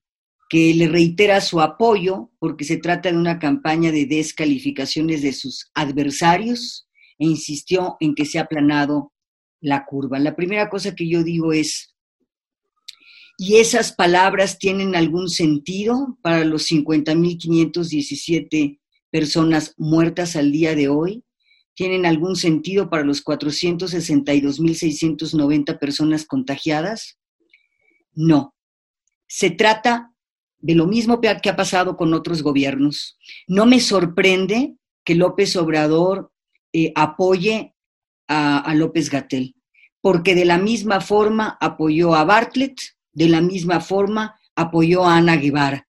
que 0.49 0.75
le 0.75 0.89
reitera 0.89 1.41
su 1.41 1.61
apoyo 1.61 2.31
porque 2.39 2.65
se 2.65 2.77
trata 2.77 3.11
de 3.11 3.17
una 3.17 3.39
campaña 3.39 3.91
de 3.91 4.05
descalificaciones 4.05 5.23
de 5.23 5.33
sus 5.33 5.71
adversarios 5.75 6.87
e 7.19 7.25
insistió 7.25 7.97
en 7.99 8.15
que 8.15 8.27
se 8.27 8.39
ha 8.39 8.43
aplanado 8.43 9.13
la 9.67 9.85
curva. 9.85 10.19
La 10.19 10.35
primera 10.37 10.71
cosa 10.71 10.95
que 10.95 11.09
yo 11.09 11.23
digo 11.23 11.53
es, 11.53 11.95
¿y 13.39 13.57
esas 13.57 13.93
palabras 13.93 14.59
tienen 14.59 14.95
algún 14.95 15.29
sentido 15.29 16.19
para 16.23 16.45
los 16.45 16.67
50.517 16.69 18.81
personas 19.11 19.75
muertas 19.77 20.37
al 20.37 20.53
día 20.53 20.75
de 20.75 20.89
hoy? 20.89 21.23
tienen 21.77 22.07
algún 22.07 22.35
sentido 22.37 22.91
para 22.91 23.05
los 23.05 23.23
462.690 23.23 25.79
personas 25.79 26.25
contagiadas? 26.25 27.19
No. 28.15 28.55
Se 29.29 29.51
trata 29.51 30.15
de 30.57 30.75
lo 30.75 30.87
mismo 30.87 31.21
que 31.21 31.29
ha 31.29 31.57
pasado 31.57 31.99
con 31.99 32.15
otros 32.15 32.43
gobiernos. 32.43 33.19
No 33.47 33.67
me 33.67 33.81
sorprende 33.81 34.75
que 35.05 35.15
López 35.15 35.55
Obrador 35.57 36.33
eh, 36.73 36.93
apoye 36.95 37.75
a, 38.27 38.59
a 38.59 38.75
López 38.75 39.11
Gatel, 39.11 39.56
porque 40.07 40.37
de 40.37 40.45
la 40.45 40.57
misma 40.57 41.01
forma 41.01 41.59
apoyó 41.61 42.15
a 42.15 42.23
Bartlett, 42.23 42.81
de 43.13 43.29
la 43.29 43.41
misma 43.41 43.81
forma 43.81 44.39
apoyó 44.55 45.05
a 45.05 45.17
Ana 45.17 45.35
Guevara. 45.35 45.89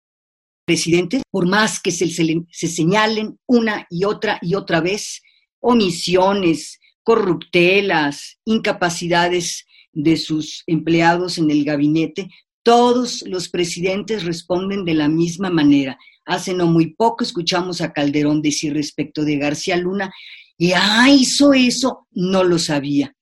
Presidentes, 0.64 1.22
por 1.32 1.48
más 1.48 1.80
que 1.80 1.90
se, 1.90 2.08
se, 2.08 2.68
señalen 2.68 3.40
una 3.44 3.88
y 3.90 4.04
otra 4.04 4.38
y 4.40 4.54
otra 4.54 4.80
vez 4.80 5.20
omisiones, 5.58 6.78
corruptelas, 7.02 8.38
incapacidades 8.44 9.66
de 9.92 10.16
sus 10.16 10.62
empleados 10.68 11.36
en 11.38 11.50
el 11.50 11.64
gabinete, 11.64 12.30
todos 12.62 13.24
los 13.26 13.48
presidentes 13.48 14.22
responden 14.22 14.84
de 14.84 14.94
la 14.94 15.08
misma 15.08 15.50
manera. 15.50 15.98
Hace 16.24 16.54
no 16.54 16.68
muy 16.68 16.94
poco 16.94 17.24
escuchamos 17.24 17.80
a 17.80 17.92
Calderón 17.92 18.42
decir 18.42 18.74
respecto 18.74 19.24
de 19.24 19.38
García 19.38 19.76
Luna, 19.76 20.14
y 20.56 20.70
ah, 20.70 21.08
hizo 21.10 21.52
eso, 21.52 22.06
no 22.12 22.44
lo 22.44 22.60
sabía. 22.60 23.12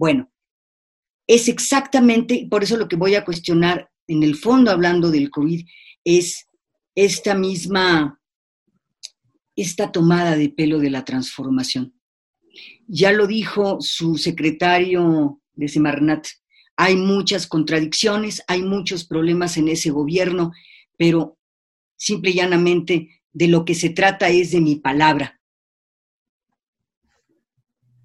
Bueno, 0.00 0.32
es 1.26 1.48
exactamente, 1.48 2.48
por 2.50 2.62
eso 2.62 2.78
lo 2.78 2.88
que 2.88 2.96
voy 2.96 3.16
a 3.16 3.24
cuestionar 3.26 3.90
en 4.06 4.22
el 4.22 4.34
fondo 4.34 4.70
hablando 4.70 5.10
del 5.10 5.28
COVID, 5.28 5.66
es 6.02 6.46
esta 6.94 7.34
misma, 7.34 8.18
esta 9.54 9.92
tomada 9.92 10.36
de 10.38 10.48
pelo 10.48 10.78
de 10.78 10.88
la 10.88 11.04
transformación. 11.04 11.92
Ya 12.86 13.12
lo 13.12 13.26
dijo 13.26 13.76
su 13.82 14.16
secretario 14.16 15.42
de 15.52 15.68
Semarnat, 15.68 16.28
hay 16.76 16.96
muchas 16.96 17.46
contradicciones, 17.46 18.42
hay 18.48 18.62
muchos 18.62 19.04
problemas 19.04 19.58
en 19.58 19.68
ese 19.68 19.90
gobierno, 19.90 20.50
pero 20.96 21.36
simple 21.98 22.30
y 22.30 22.36
llanamente 22.36 23.20
de 23.34 23.48
lo 23.48 23.66
que 23.66 23.74
se 23.74 23.90
trata 23.90 24.30
es 24.30 24.50
de 24.50 24.62
mi 24.62 24.76
palabra, 24.76 25.39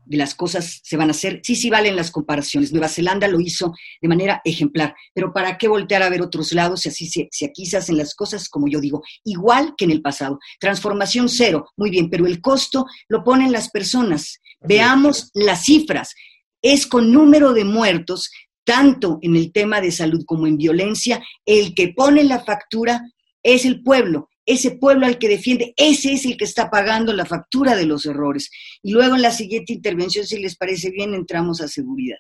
de 0.05 0.17
las 0.17 0.35
cosas 0.35 0.81
se 0.83 0.97
van 0.97 1.09
a 1.09 1.11
hacer, 1.11 1.41
sí, 1.43 1.55
sí 1.55 1.69
valen 1.69 1.95
las 1.95 2.11
comparaciones. 2.11 2.71
Nueva 2.71 2.87
Zelanda 2.87 3.27
lo 3.27 3.39
hizo 3.39 3.73
de 4.01 4.07
manera 4.07 4.41
ejemplar, 4.45 4.95
pero 5.13 5.33
¿para 5.33 5.57
qué 5.57 5.67
voltear 5.67 6.03
a 6.03 6.09
ver 6.09 6.21
otros 6.21 6.51
lados 6.53 6.81
si, 6.81 6.89
así, 6.89 7.07
si, 7.07 7.45
aquí 7.45 7.65
se 7.65 7.77
hacen 7.77 7.97
las 7.97 8.15
cosas, 8.15 8.49
como 8.49 8.67
yo 8.67 8.79
digo, 8.79 9.03
igual 9.23 9.73
que 9.77 9.85
en 9.85 9.91
el 9.91 10.01
pasado? 10.01 10.39
Transformación 10.59 11.29
cero, 11.29 11.69
muy 11.75 11.89
bien, 11.89 12.09
pero 12.09 12.25
el 12.25 12.41
costo 12.41 12.85
lo 13.09 13.23
ponen 13.23 13.51
las 13.51 13.69
personas. 13.69 14.39
Veamos 14.61 15.31
las 15.33 15.65
cifras. 15.65 16.13
Es 16.61 16.87
con 16.87 17.11
número 17.11 17.53
de 17.53 17.63
muertos, 17.63 18.31
tanto 18.63 19.19
en 19.21 19.35
el 19.35 19.51
tema 19.51 19.81
de 19.81 19.91
salud 19.91 20.23
como 20.25 20.47
en 20.47 20.57
violencia, 20.57 21.23
el 21.45 21.75
que 21.75 21.89
pone 21.89 22.23
la 22.23 22.43
factura 22.43 23.01
es 23.43 23.65
el 23.65 23.83
pueblo 23.83 24.29
ese 24.45 24.71
pueblo 24.71 25.05
al 25.05 25.17
que 25.17 25.29
defiende, 25.29 25.73
ese 25.75 26.13
es 26.13 26.25
el 26.25 26.37
que 26.37 26.45
está 26.45 26.69
pagando 26.69 27.13
la 27.13 27.25
factura 27.25 27.75
de 27.75 27.85
los 27.85 28.05
errores. 28.05 28.51
Y 28.81 28.91
luego 28.91 29.15
en 29.15 29.21
la 29.21 29.31
siguiente 29.31 29.73
intervención, 29.73 30.25
si 30.25 30.39
les 30.39 30.55
parece 30.55 30.91
bien, 30.91 31.13
entramos 31.13 31.61
a 31.61 31.67
seguridad. 31.67 32.17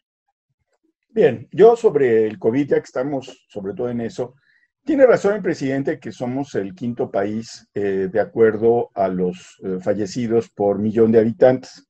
Bien, 1.09 1.47
yo 1.51 1.75
sobre 1.75 2.27
el 2.27 2.37
COVID, 2.39 2.69
ya 2.69 2.75
que 2.77 2.85
estamos 2.85 3.45
sobre 3.47 3.73
todo 3.73 3.89
en 3.89 4.01
eso, 4.01 4.35
tiene 4.83 5.05
razón 5.05 5.35
el 5.35 5.41
presidente 5.41 5.99
que 5.99 6.11
somos 6.11 6.53
el 6.55 6.75
quinto 6.75 7.09
país 7.09 7.67
eh, 7.73 8.07
de 8.11 8.19
acuerdo 8.19 8.91
a 8.93 9.07
los 9.07 9.57
eh, 9.63 9.79
fallecidos 9.81 10.49
por 10.49 10.77
millón 10.77 11.11
de 11.11 11.19
habitantes. 11.19 11.87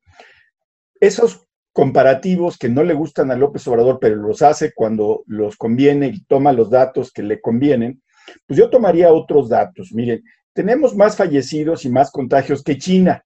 Esos 1.00 1.46
comparativos 1.74 2.58
que 2.58 2.70
no 2.70 2.84
le 2.84 2.94
gustan 2.94 3.32
a 3.32 3.36
López 3.36 3.68
Obrador, 3.68 4.00
pero 4.00 4.16
los 4.16 4.42
hace 4.42 4.74
cuando 4.74 5.24
los 5.28 5.58
conviene 5.58 6.08
y 6.08 6.24
toma 6.24 6.54
los 6.54 6.70
datos 6.70 7.12
que 7.12 7.22
le 7.22 7.42
convienen, 7.42 8.02
pues 8.48 8.58
yo 8.58 8.70
tomaría 8.70 9.14
otros 9.14 9.50
datos. 9.50 9.92
Miren, 9.94 10.24
tenemos 10.54 10.96
más 10.96 11.16
fallecidos 11.16 11.86
y 11.86 11.90
más 11.90 12.12
contagios 12.12 12.64
que 12.64 12.78
China. 12.78 13.24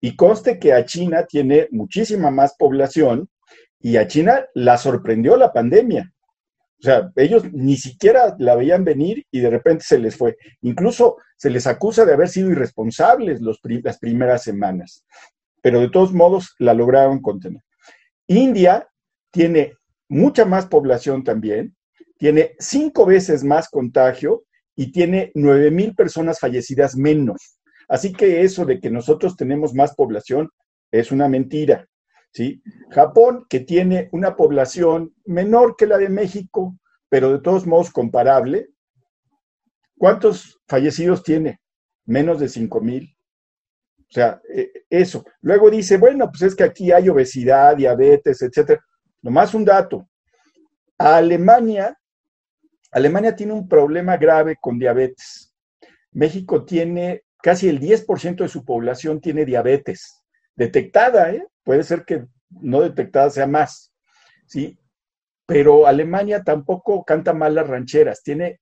Y 0.00 0.14
conste 0.14 0.58
que 0.58 0.72
a 0.72 0.84
China 0.84 1.24
tiene 1.26 1.68
muchísima 1.70 2.30
más 2.30 2.54
población 2.58 3.28
y 3.80 3.96
a 3.96 4.06
China 4.06 4.44
la 4.54 4.76
sorprendió 4.76 5.36
la 5.36 5.52
pandemia. 5.52 6.12
O 6.78 6.82
sea, 6.82 7.10
ellos 7.16 7.44
ni 7.52 7.76
siquiera 7.76 8.36
la 8.38 8.54
veían 8.54 8.84
venir 8.84 9.24
y 9.30 9.40
de 9.40 9.50
repente 9.50 9.84
se 9.84 9.98
les 9.98 10.16
fue. 10.16 10.36
Incluso 10.60 11.16
se 11.36 11.50
les 11.50 11.66
acusa 11.66 12.04
de 12.04 12.12
haber 12.12 12.28
sido 12.28 12.50
irresponsables 12.50 13.40
las 13.40 13.98
primeras 13.98 14.42
semanas, 14.42 15.04
pero 15.62 15.80
de 15.80 15.88
todos 15.88 16.12
modos 16.12 16.54
la 16.58 16.74
lograron 16.74 17.22
contener. 17.22 17.62
India 18.26 18.88
tiene 19.30 19.74
mucha 20.08 20.44
más 20.44 20.66
población 20.66 21.24
también, 21.24 21.75
tiene 22.18 22.54
cinco 22.58 23.06
veces 23.06 23.44
más 23.44 23.68
contagio 23.68 24.44
y 24.74 24.92
tiene 24.92 25.32
nueve 25.34 25.70
mil 25.70 25.94
personas 25.94 26.38
fallecidas 26.38 26.96
menos. 26.96 27.58
Así 27.88 28.12
que 28.12 28.42
eso 28.42 28.64
de 28.64 28.80
que 28.80 28.90
nosotros 28.90 29.36
tenemos 29.36 29.74
más 29.74 29.94
población 29.94 30.50
es 30.90 31.12
una 31.12 31.28
mentira. 31.28 31.86
¿sí? 32.32 32.62
Japón, 32.90 33.46
que 33.48 33.60
tiene 33.60 34.08
una 34.12 34.36
población 34.36 35.14
menor 35.24 35.76
que 35.76 35.86
la 35.86 35.98
de 35.98 36.08
México, 36.08 36.76
pero 37.08 37.32
de 37.32 37.40
todos 37.40 37.66
modos 37.66 37.90
comparable, 37.90 38.68
¿cuántos 39.96 40.60
fallecidos 40.66 41.22
tiene? 41.22 41.60
Menos 42.04 42.40
de 42.40 42.48
cinco 42.48 42.80
mil. 42.80 43.16
O 44.08 44.12
sea, 44.12 44.40
e, 44.54 44.70
eso. 44.90 45.24
Luego 45.40 45.70
dice, 45.70 45.96
bueno, 45.96 46.28
pues 46.30 46.42
es 46.42 46.54
que 46.54 46.64
aquí 46.64 46.92
hay 46.92 47.08
obesidad, 47.08 47.76
diabetes, 47.76 48.42
etcétera. 48.42 48.84
Nomás 49.22 49.54
un 49.54 49.64
dato. 49.64 50.08
A 50.98 51.16
Alemania 51.16 51.96
Alemania 52.92 53.34
tiene 53.34 53.52
un 53.52 53.68
problema 53.68 54.16
grave 54.16 54.56
con 54.60 54.78
diabetes. 54.78 55.54
México 56.12 56.64
tiene 56.64 57.24
casi 57.42 57.68
el 57.68 57.80
10% 57.80 58.36
de 58.36 58.48
su 58.48 58.64
población 58.64 59.20
tiene 59.20 59.44
diabetes 59.44 60.22
detectada, 60.56 61.30
¿eh? 61.32 61.46
puede 61.62 61.82
ser 61.84 62.04
que 62.04 62.26
no 62.50 62.80
detectada 62.80 63.30
sea 63.30 63.46
más, 63.46 63.92
¿sí? 64.46 64.78
Pero 65.46 65.86
Alemania 65.86 66.42
tampoco 66.42 67.04
canta 67.04 67.32
mal 67.32 67.54
las 67.54 67.68
rancheras, 67.68 68.22
tiene 68.22 68.60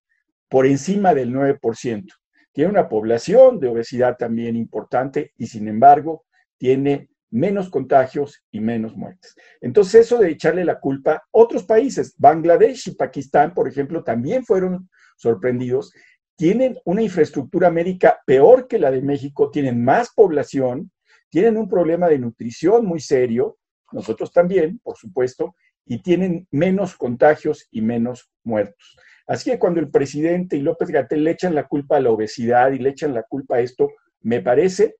por 0.48 0.66
encima 0.66 1.14
del 1.14 1.32
9%. 1.32 2.06
Tiene 2.52 2.70
una 2.70 2.88
población 2.88 3.58
de 3.58 3.68
obesidad 3.68 4.16
también 4.16 4.56
importante 4.56 5.32
y 5.36 5.46
sin 5.46 5.66
embargo 5.66 6.24
tiene 6.58 7.08
menos 7.34 7.68
contagios 7.68 8.44
y 8.52 8.60
menos 8.60 8.96
muertes. 8.96 9.34
Entonces, 9.60 10.06
eso 10.06 10.18
de 10.18 10.30
echarle 10.30 10.64
la 10.64 10.78
culpa, 10.78 11.24
otros 11.32 11.64
países, 11.64 12.14
Bangladesh 12.16 12.88
y 12.88 12.94
Pakistán, 12.94 13.52
por 13.52 13.66
ejemplo, 13.66 14.04
también 14.04 14.44
fueron 14.44 14.88
sorprendidos, 15.16 15.92
tienen 16.36 16.78
una 16.84 17.02
infraestructura 17.02 17.72
médica 17.72 18.20
peor 18.24 18.68
que 18.68 18.78
la 18.78 18.92
de 18.92 19.02
México, 19.02 19.50
tienen 19.50 19.84
más 19.84 20.12
población, 20.14 20.92
tienen 21.28 21.56
un 21.56 21.68
problema 21.68 22.08
de 22.08 22.20
nutrición 22.20 22.86
muy 22.86 23.00
serio, 23.00 23.58
nosotros 23.90 24.32
también, 24.32 24.78
por 24.78 24.96
supuesto, 24.96 25.56
y 25.84 26.02
tienen 26.02 26.46
menos 26.52 26.94
contagios 26.96 27.66
y 27.72 27.82
menos 27.82 28.30
muertos. 28.44 28.96
Así 29.26 29.50
que 29.50 29.58
cuando 29.58 29.80
el 29.80 29.90
presidente 29.90 30.56
y 30.56 30.60
López 30.60 30.88
Gatel 30.88 31.24
le 31.24 31.32
echan 31.32 31.56
la 31.56 31.66
culpa 31.66 31.96
a 31.96 32.00
la 32.00 32.10
obesidad 32.10 32.70
y 32.70 32.78
le 32.78 32.90
echan 32.90 33.12
la 33.12 33.24
culpa 33.24 33.56
a 33.56 33.60
esto, 33.60 33.90
me 34.20 34.40
parece 34.40 34.94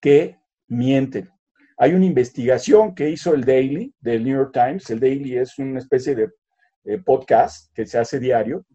que 0.00 0.38
mienten. 0.66 1.30
Hay 1.80 1.94
una 1.94 2.06
investigación 2.06 2.92
que 2.92 3.08
hizo 3.08 3.34
el 3.34 3.44
Daily 3.44 3.94
del 4.00 4.24
New 4.24 4.36
York 4.36 4.52
Times. 4.52 4.90
El 4.90 4.98
Daily 4.98 5.36
es 5.36 5.56
una 5.60 5.78
especie 5.78 6.16
de 6.16 6.28
eh, 6.84 6.98
podcast 6.98 7.72
que 7.72 7.86
se 7.86 7.98
hace 7.98 8.18
diario, 8.18 8.66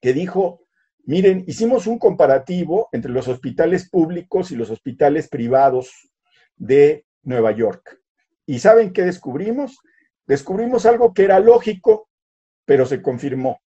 que 0.00 0.12
dijo, 0.12 0.64
miren, 1.04 1.42
hicimos 1.48 1.88
un 1.88 1.98
comparativo 1.98 2.88
entre 2.92 3.10
los 3.10 3.26
hospitales 3.26 3.90
públicos 3.90 4.52
y 4.52 4.56
los 4.56 4.70
hospitales 4.70 5.28
privados 5.28 6.12
de 6.54 7.04
Nueva 7.24 7.50
York. 7.50 8.00
¿Y 8.46 8.60
saben 8.60 8.92
qué 8.92 9.02
descubrimos? 9.02 9.78
Descubrimos 10.24 10.86
algo 10.86 11.12
que 11.12 11.24
era 11.24 11.40
lógico, 11.40 12.08
pero 12.64 12.86
se 12.86 13.02
confirmó. 13.02 13.60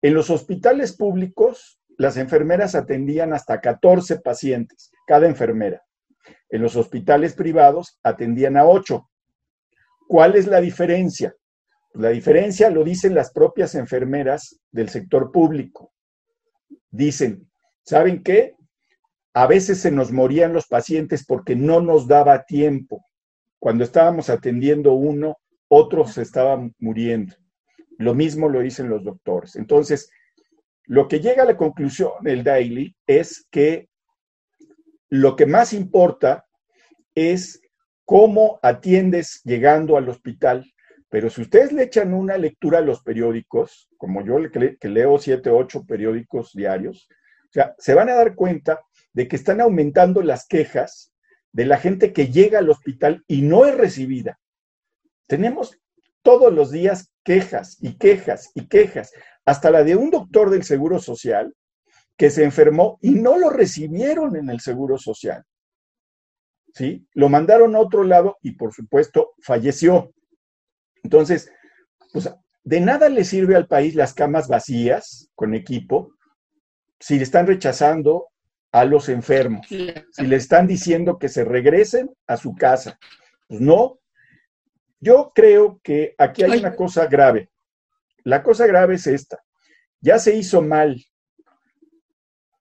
En 0.00 0.14
los 0.14 0.28
hospitales 0.28 0.96
públicos, 0.96 1.78
las 1.98 2.16
enfermeras 2.16 2.74
atendían 2.74 3.32
hasta 3.32 3.60
14 3.60 4.18
pacientes, 4.18 4.90
cada 5.06 5.28
enfermera. 5.28 5.84
En 6.48 6.62
los 6.62 6.76
hospitales 6.76 7.34
privados 7.34 7.98
atendían 8.02 8.56
a 8.56 8.66
ocho. 8.66 9.08
¿Cuál 10.08 10.36
es 10.36 10.46
la 10.46 10.60
diferencia? 10.60 11.34
La 11.94 12.10
diferencia 12.10 12.70
lo 12.70 12.84
dicen 12.84 13.14
las 13.14 13.32
propias 13.32 13.74
enfermeras 13.74 14.60
del 14.70 14.88
sector 14.88 15.30
público. 15.30 15.92
Dicen, 16.90 17.50
¿saben 17.82 18.22
qué? 18.22 18.54
A 19.34 19.46
veces 19.46 19.80
se 19.80 19.90
nos 19.90 20.12
morían 20.12 20.52
los 20.52 20.66
pacientes 20.66 21.24
porque 21.26 21.56
no 21.56 21.80
nos 21.80 22.06
daba 22.06 22.44
tiempo. 22.44 23.04
Cuando 23.58 23.84
estábamos 23.84 24.28
atendiendo 24.30 24.92
uno, 24.94 25.36
otros 25.68 26.14
se 26.14 26.22
estaban 26.22 26.74
muriendo. 26.78 27.34
Lo 27.98 28.14
mismo 28.14 28.48
lo 28.48 28.60
dicen 28.60 28.88
los 28.88 29.04
doctores. 29.04 29.56
Entonces, 29.56 30.10
lo 30.84 31.08
que 31.08 31.20
llega 31.20 31.44
a 31.44 31.46
la 31.46 31.56
conclusión 31.56 32.10
el 32.24 32.42
Daily 32.42 32.94
es 33.06 33.46
que 33.50 33.88
lo 35.12 35.36
que 35.36 35.44
más 35.44 35.74
importa 35.74 36.46
es 37.14 37.60
cómo 38.06 38.58
atiendes 38.62 39.42
llegando 39.44 39.98
al 39.98 40.08
hospital. 40.08 40.64
Pero 41.10 41.28
si 41.28 41.42
ustedes 41.42 41.70
le 41.70 41.82
echan 41.82 42.14
una 42.14 42.38
lectura 42.38 42.78
a 42.78 42.80
los 42.80 43.02
periódicos, 43.02 43.90
como 43.98 44.24
yo 44.24 44.38
que 44.50 44.88
leo 44.88 45.18
siete, 45.18 45.50
ocho 45.50 45.84
periódicos 45.84 46.52
diarios, 46.54 47.08
o 47.10 47.52
sea, 47.52 47.74
se 47.76 47.92
van 47.92 48.08
a 48.08 48.14
dar 48.14 48.34
cuenta 48.34 48.80
de 49.12 49.28
que 49.28 49.36
están 49.36 49.60
aumentando 49.60 50.22
las 50.22 50.46
quejas 50.46 51.12
de 51.52 51.66
la 51.66 51.76
gente 51.76 52.14
que 52.14 52.28
llega 52.28 52.60
al 52.60 52.70
hospital 52.70 53.22
y 53.26 53.42
no 53.42 53.66
es 53.66 53.76
recibida. 53.76 54.40
Tenemos 55.26 55.78
todos 56.22 56.54
los 56.54 56.70
días 56.70 57.12
quejas 57.22 57.76
y 57.82 57.98
quejas 57.98 58.50
y 58.54 58.66
quejas, 58.66 59.12
hasta 59.44 59.70
la 59.70 59.84
de 59.84 59.94
un 59.94 60.10
doctor 60.10 60.48
del 60.48 60.62
Seguro 60.62 60.98
Social 61.00 61.54
que 62.16 62.30
se 62.30 62.44
enfermó 62.44 62.98
y 63.00 63.10
no 63.10 63.38
lo 63.38 63.50
recibieron 63.50 64.36
en 64.36 64.50
el 64.50 64.60
Seguro 64.60 64.98
Social. 64.98 65.44
¿Sí? 66.74 67.06
Lo 67.12 67.28
mandaron 67.28 67.74
a 67.74 67.80
otro 67.80 68.02
lado 68.04 68.38
y 68.40 68.52
por 68.52 68.72
supuesto 68.72 69.34
falleció. 69.42 70.12
Entonces, 71.02 71.50
pues 72.12 72.30
de 72.64 72.80
nada 72.80 73.08
le 73.08 73.24
sirve 73.24 73.56
al 73.56 73.66
país 73.66 73.94
las 73.94 74.14
camas 74.14 74.48
vacías 74.48 75.28
con 75.34 75.54
equipo 75.54 76.14
si 77.00 77.16
le 77.16 77.24
están 77.24 77.46
rechazando 77.46 78.28
a 78.70 78.84
los 78.84 79.08
enfermos, 79.08 79.66
si 79.66 80.26
le 80.26 80.36
están 80.36 80.66
diciendo 80.66 81.18
que 81.18 81.28
se 81.28 81.44
regresen 81.44 82.10
a 82.26 82.36
su 82.36 82.54
casa. 82.54 82.98
Pues 83.48 83.60
no. 83.60 83.98
Yo 85.00 85.32
creo 85.34 85.80
que 85.82 86.14
aquí 86.16 86.44
hay 86.44 86.60
una 86.60 86.76
cosa 86.76 87.06
grave. 87.06 87.50
La 88.22 88.42
cosa 88.42 88.66
grave 88.66 88.94
es 88.94 89.06
esta. 89.08 89.42
Ya 90.00 90.18
se 90.18 90.36
hizo 90.36 90.62
mal, 90.62 91.04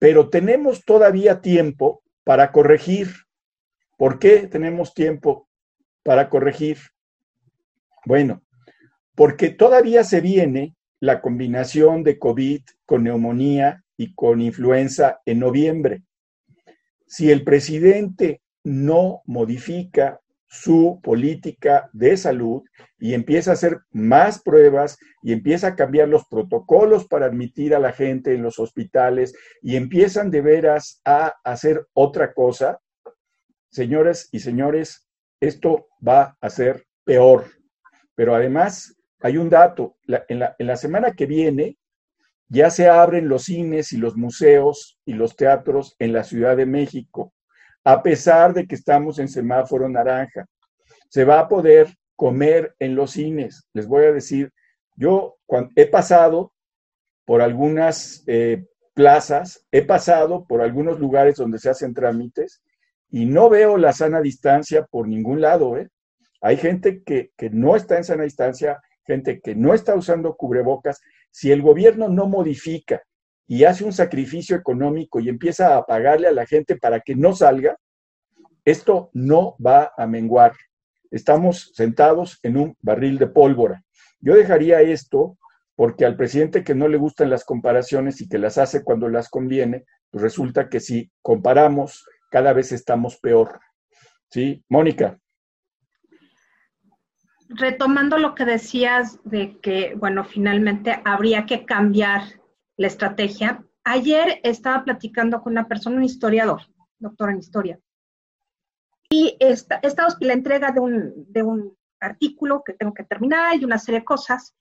pero 0.01 0.29
tenemos 0.29 0.83
todavía 0.83 1.41
tiempo 1.41 2.01
para 2.23 2.51
corregir. 2.51 3.09
¿Por 3.99 4.17
qué 4.17 4.47
tenemos 4.47 4.95
tiempo 4.95 5.47
para 6.01 6.27
corregir? 6.27 6.79
Bueno, 8.07 8.41
porque 9.13 9.51
todavía 9.51 10.03
se 10.03 10.19
viene 10.19 10.75
la 10.99 11.21
combinación 11.21 12.01
de 12.01 12.17
COVID 12.17 12.61
con 12.83 13.03
neumonía 13.03 13.83
y 13.95 14.15
con 14.15 14.41
influenza 14.41 15.21
en 15.23 15.37
noviembre. 15.37 16.01
Si 17.05 17.29
el 17.29 17.43
presidente 17.43 18.41
no 18.63 19.21
modifica 19.25 20.19
su 20.51 20.99
política 21.01 21.89
de 21.93 22.17
salud 22.17 22.61
y 22.99 23.13
empieza 23.13 23.51
a 23.51 23.53
hacer 23.53 23.79
más 23.89 24.41
pruebas 24.41 24.97
y 25.23 25.31
empieza 25.31 25.67
a 25.67 25.75
cambiar 25.77 26.09
los 26.09 26.27
protocolos 26.27 27.07
para 27.07 27.27
admitir 27.27 27.73
a 27.73 27.79
la 27.79 27.93
gente 27.93 28.33
en 28.33 28.43
los 28.43 28.59
hospitales 28.59 29.33
y 29.61 29.77
empiezan 29.77 30.29
de 30.29 30.41
veras 30.41 30.99
a 31.05 31.35
hacer 31.45 31.87
otra 31.93 32.33
cosa, 32.33 32.81
señores 33.69 34.27
y 34.33 34.39
señores, 34.39 35.07
esto 35.39 35.87
va 36.05 36.37
a 36.41 36.49
ser 36.49 36.85
peor. 37.05 37.45
Pero 38.13 38.35
además 38.35 38.97
hay 39.21 39.37
un 39.37 39.49
dato, 39.49 39.95
en, 40.27 40.39
la, 40.39 40.55
en 40.59 40.67
la 40.67 40.75
semana 40.75 41.13
que 41.13 41.27
viene 41.27 41.77
ya 42.49 42.69
se 42.69 42.89
abren 42.89 43.29
los 43.29 43.45
cines 43.45 43.93
y 43.93 43.97
los 43.97 44.17
museos 44.17 44.99
y 45.05 45.13
los 45.13 45.37
teatros 45.37 45.95
en 45.97 46.11
la 46.11 46.25
Ciudad 46.25 46.57
de 46.57 46.65
México 46.65 47.33
a 47.83 48.03
pesar 48.03 48.53
de 48.53 48.67
que 48.67 48.75
estamos 48.75 49.19
en 49.19 49.27
semáforo 49.27 49.89
naranja. 49.89 50.45
Se 51.09 51.25
va 51.25 51.39
a 51.39 51.47
poder 51.47 51.87
comer 52.15 52.75
en 52.79 52.95
los 52.95 53.11
cines. 53.11 53.67
Les 53.73 53.87
voy 53.87 54.05
a 54.05 54.11
decir, 54.11 54.51
yo 54.95 55.37
he 55.75 55.85
pasado 55.87 56.53
por 57.25 57.41
algunas 57.41 58.23
eh, 58.27 58.65
plazas, 58.93 59.65
he 59.71 59.81
pasado 59.81 60.45
por 60.45 60.61
algunos 60.61 60.99
lugares 60.99 61.35
donde 61.35 61.59
se 61.59 61.69
hacen 61.69 61.93
trámites 61.93 62.61
y 63.09 63.25
no 63.25 63.49
veo 63.49 63.77
la 63.77 63.93
sana 63.93 64.21
distancia 64.21 64.85
por 64.85 65.07
ningún 65.07 65.41
lado. 65.41 65.77
¿eh? 65.77 65.89
Hay 66.41 66.57
gente 66.57 67.03
que, 67.03 67.31
que 67.35 67.49
no 67.49 67.75
está 67.75 67.97
en 67.97 68.03
sana 68.03 68.23
distancia, 68.23 68.79
gente 69.05 69.41
que 69.41 69.55
no 69.55 69.73
está 69.73 69.95
usando 69.95 70.35
cubrebocas. 70.35 71.01
Si 71.31 71.51
el 71.51 71.61
gobierno 71.61 72.09
no 72.09 72.27
modifica 72.27 73.01
y 73.47 73.63
hace 73.65 73.83
un 73.83 73.93
sacrificio 73.93 74.55
económico 74.55 75.19
y 75.19 75.29
empieza 75.29 75.75
a 75.75 75.85
pagarle 75.85 76.27
a 76.27 76.31
la 76.31 76.45
gente 76.45 76.75
para 76.77 77.01
que 77.01 77.15
no 77.15 77.35
salga, 77.35 77.77
esto 78.63 79.09
no 79.13 79.55
va 79.63 79.91
a 79.97 80.07
menguar. 80.07 80.53
Estamos 81.09 81.71
sentados 81.73 82.39
en 82.43 82.57
un 82.57 82.77
barril 82.81 83.17
de 83.17 83.27
pólvora. 83.27 83.83
Yo 84.19 84.35
dejaría 84.35 84.81
esto 84.81 85.37
porque 85.75 86.05
al 86.05 86.15
presidente 86.15 86.63
que 86.63 86.75
no 86.75 86.87
le 86.87 86.97
gustan 86.97 87.29
las 87.29 87.43
comparaciones 87.43 88.21
y 88.21 88.29
que 88.29 88.37
las 88.37 88.57
hace 88.57 88.83
cuando 88.83 89.09
las 89.09 89.29
conviene, 89.29 89.85
pues 90.11 90.21
resulta 90.21 90.69
que 90.69 90.79
si 90.79 91.11
comparamos, 91.21 92.05
cada 92.29 92.53
vez 92.53 92.71
estamos 92.71 93.17
peor. 93.17 93.59
¿Sí? 94.29 94.63
Mónica. 94.69 95.17
Retomando 97.49 98.17
lo 98.17 98.33
que 98.35 98.45
decías 98.45 99.19
de 99.25 99.57
que, 99.59 99.95
bueno, 99.97 100.23
finalmente 100.23 101.01
habría 101.03 101.45
que 101.45 101.65
cambiar 101.65 102.40
la 102.81 102.87
estrategia. 102.87 103.63
Ayer 103.83 104.39
estaba 104.43 104.83
platicando 104.83 105.41
con 105.41 105.53
una 105.53 105.67
persona, 105.67 105.97
un 105.97 106.03
historiador, 106.03 106.61
doctor 106.97 107.29
en 107.29 107.37
historia, 107.37 107.79
y 109.09 109.35
esta, 109.39 109.79
esta 109.83 110.07
la 110.21 110.33
entrega 110.33 110.71
de 110.71 110.79
un, 111.43 111.77
artículo 111.99 112.63
que 112.65 112.73
tengo 112.73 112.95
que 112.95 113.03
terminar 113.03 113.55
y 113.55 113.63
una 113.63 113.77
serie 113.77 113.99
de 113.99 114.05
cosas. 114.05 114.55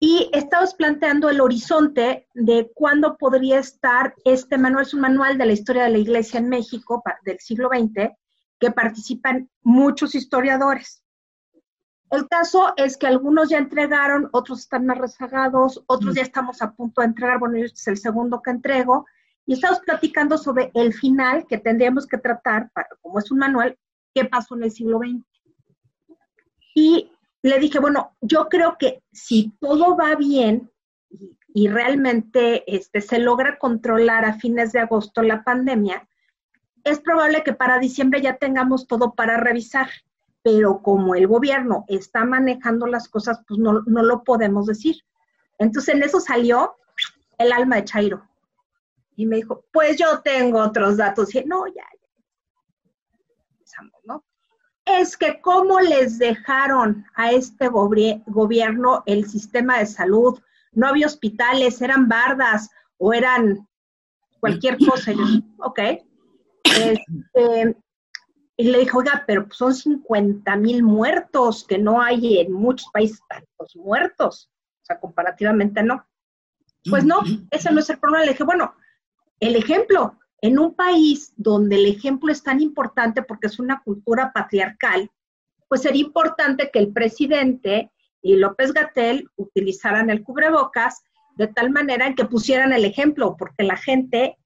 Y 0.00 0.30
estamos 0.32 0.72
planteando 0.72 1.28
el 1.28 1.42
horizonte 1.42 2.26
de 2.32 2.70
cuándo 2.74 3.18
podría 3.18 3.58
estar 3.58 4.14
este 4.24 4.56
manual. 4.56 4.86
Es 4.86 4.94
un 4.94 5.00
manual 5.00 5.36
de 5.36 5.44
la 5.44 5.52
historia 5.52 5.84
de 5.84 5.90
la 5.90 5.98
Iglesia 5.98 6.38
en 6.38 6.48
México 6.48 7.02
del 7.26 7.38
siglo 7.40 7.68
XX, 7.68 8.12
que 8.58 8.70
participan 8.70 9.50
muchos 9.60 10.14
historiadores. 10.14 11.02
El 12.10 12.28
caso 12.28 12.72
es 12.76 12.96
que 12.96 13.06
algunos 13.06 13.50
ya 13.50 13.58
entregaron, 13.58 14.28
otros 14.32 14.60
están 14.60 14.86
más 14.86 14.98
rezagados, 14.98 15.82
otros 15.86 16.14
ya 16.14 16.22
estamos 16.22 16.62
a 16.62 16.72
punto 16.72 17.00
de 17.00 17.08
entregar, 17.08 17.38
bueno, 17.38 17.56
este 17.56 17.78
es 17.78 17.88
el 17.88 17.98
segundo 17.98 18.40
que 18.40 18.50
entrego, 18.50 19.06
y 19.44 19.54
estamos 19.54 19.80
platicando 19.80 20.38
sobre 20.38 20.70
el 20.74 20.94
final 20.94 21.46
que 21.46 21.58
tendríamos 21.58 22.06
que 22.06 22.18
tratar, 22.18 22.70
para, 22.72 22.88
como 23.02 23.18
es 23.18 23.30
un 23.30 23.38
manual, 23.38 23.78
qué 24.14 24.24
pasó 24.24 24.56
en 24.56 24.64
el 24.64 24.70
siglo 24.70 24.98
XX. 24.98 25.24
Y 26.74 27.10
le 27.42 27.58
dije, 27.58 27.78
bueno, 27.78 28.16
yo 28.20 28.48
creo 28.48 28.76
que 28.78 29.02
si 29.12 29.52
todo 29.60 29.96
va 29.96 30.14
bien 30.16 30.70
y, 31.54 31.68
realmente 31.68 32.64
este, 32.72 33.00
se 33.00 33.18
logra 33.18 33.58
controlar 33.58 34.24
a 34.24 34.34
fines 34.34 34.72
de 34.72 34.80
agosto 34.80 35.22
la 35.22 35.42
pandemia, 35.44 36.08
es 36.84 37.00
probable 37.00 37.42
que 37.42 37.52
para 37.52 37.78
diciembre 37.78 38.22
ya 38.22 38.36
tengamos 38.36 38.86
todo 38.86 39.14
para 39.14 39.38
revisar 39.38 39.88
pero 40.48 40.80
como 40.80 41.14
el 41.14 41.26
gobierno 41.26 41.84
está 41.88 42.24
manejando 42.24 42.86
las 42.86 43.06
cosas, 43.06 43.38
pues 43.46 43.60
no, 43.60 43.82
no 43.82 44.02
lo 44.02 44.24
podemos 44.24 44.64
decir. 44.64 44.96
Entonces 45.58 45.94
en 45.94 46.02
eso 46.02 46.20
salió 46.20 46.74
el 47.36 47.52
alma 47.52 47.76
de 47.76 47.84
Chairo. 47.84 48.26
Y 49.14 49.26
me 49.26 49.36
dijo, 49.36 49.66
pues 49.74 49.98
yo 49.98 50.22
tengo 50.22 50.60
otros 50.60 50.96
datos. 50.96 51.34
Y 51.34 51.44
no, 51.44 51.66
ya. 51.66 51.84
¿no? 54.04 54.24
Es 54.86 55.18
que 55.18 55.38
cómo 55.42 55.80
les 55.80 56.18
dejaron 56.18 57.04
a 57.14 57.30
este 57.32 57.68
gobierno 57.68 59.02
el 59.04 59.28
sistema 59.28 59.80
de 59.80 59.86
salud, 59.86 60.40
no 60.72 60.86
había 60.86 61.08
hospitales, 61.08 61.82
eran 61.82 62.08
bardas 62.08 62.70
o 62.96 63.12
eran 63.12 63.68
cualquier 64.40 64.78
cosa. 64.78 65.12
yo, 65.12 65.24
ok. 65.58 65.80
Este, 66.64 67.76
y 68.60 68.64
le 68.64 68.80
dijo, 68.80 68.98
oiga, 68.98 69.22
pero 69.24 69.46
son 69.52 69.72
50 69.72 70.56
mil 70.56 70.82
muertos, 70.82 71.64
que 71.64 71.78
no 71.78 72.02
hay 72.02 72.40
en 72.40 72.52
muchos 72.52 72.90
países 72.92 73.20
tantos 73.28 73.76
muertos. 73.76 74.50
O 74.82 74.84
sea, 74.84 74.98
comparativamente 74.98 75.80
no. 75.84 76.04
Pues 76.90 77.04
no, 77.04 77.20
ese 77.52 77.70
no 77.70 77.78
es 77.78 77.88
el 77.88 78.00
problema. 78.00 78.24
Le 78.24 78.32
dije, 78.32 78.42
bueno, 78.42 78.74
el 79.38 79.54
ejemplo, 79.54 80.18
en 80.42 80.58
un 80.58 80.74
país 80.74 81.32
donde 81.36 81.76
el 81.76 81.86
ejemplo 81.86 82.32
es 82.32 82.42
tan 82.42 82.60
importante 82.60 83.22
porque 83.22 83.46
es 83.46 83.60
una 83.60 83.80
cultura 83.84 84.32
patriarcal, 84.32 85.08
pues 85.68 85.82
sería 85.82 86.02
importante 86.02 86.70
que 86.72 86.80
el 86.80 86.92
presidente 86.92 87.92
y 88.22 88.34
López 88.34 88.72
Gatel 88.72 89.30
utilizaran 89.36 90.10
el 90.10 90.24
cubrebocas 90.24 91.04
de 91.36 91.46
tal 91.46 91.70
manera 91.70 92.08
en 92.08 92.16
que 92.16 92.24
pusieran 92.24 92.72
el 92.72 92.84
ejemplo, 92.84 93.36
porque 93.38 93.62
la 93.62 93.76
gente 93.76 94.36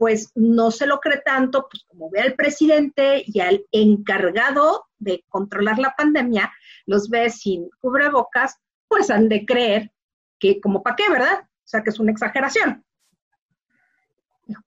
pues 0.00 0.32
no 0.34 0.70
se 0.70 0.86
lo 0.86 0.98
cree 0.98 1.20
tanto, 1.22 1.68
pues 1.70 1.84
como 1.84 2.08
ve 2.08 2.22
al 2.22 2.32
presidente 2.32 3.22
y 3.26 3.38
al 3.40 3.66
encargado 3.70 4.86
de 4.98 5.26
controlar 5.28 5.78
la 5.78 5.94
pandemia, 5.94 6.50
los 6.86 7.10
ve 7.10 7.28
sin 7.28 7.68
cubrebocas, 7.82 8.56
pues 8.88 9.10
han 9.10 9.28
de 9.28 9.44
creer 9.44 9.92
que 10.38 10.58
como 10.58 10.82
para 10.82 10.96
qué, 10.96 11.10
¿verdad? 11.10 11.40
O 11.42 11.66
sea, 11.66 11.82
que 11.82 11.90
es 11.90 12.00
una 12.00 12.12
exageración. 12.12 12.82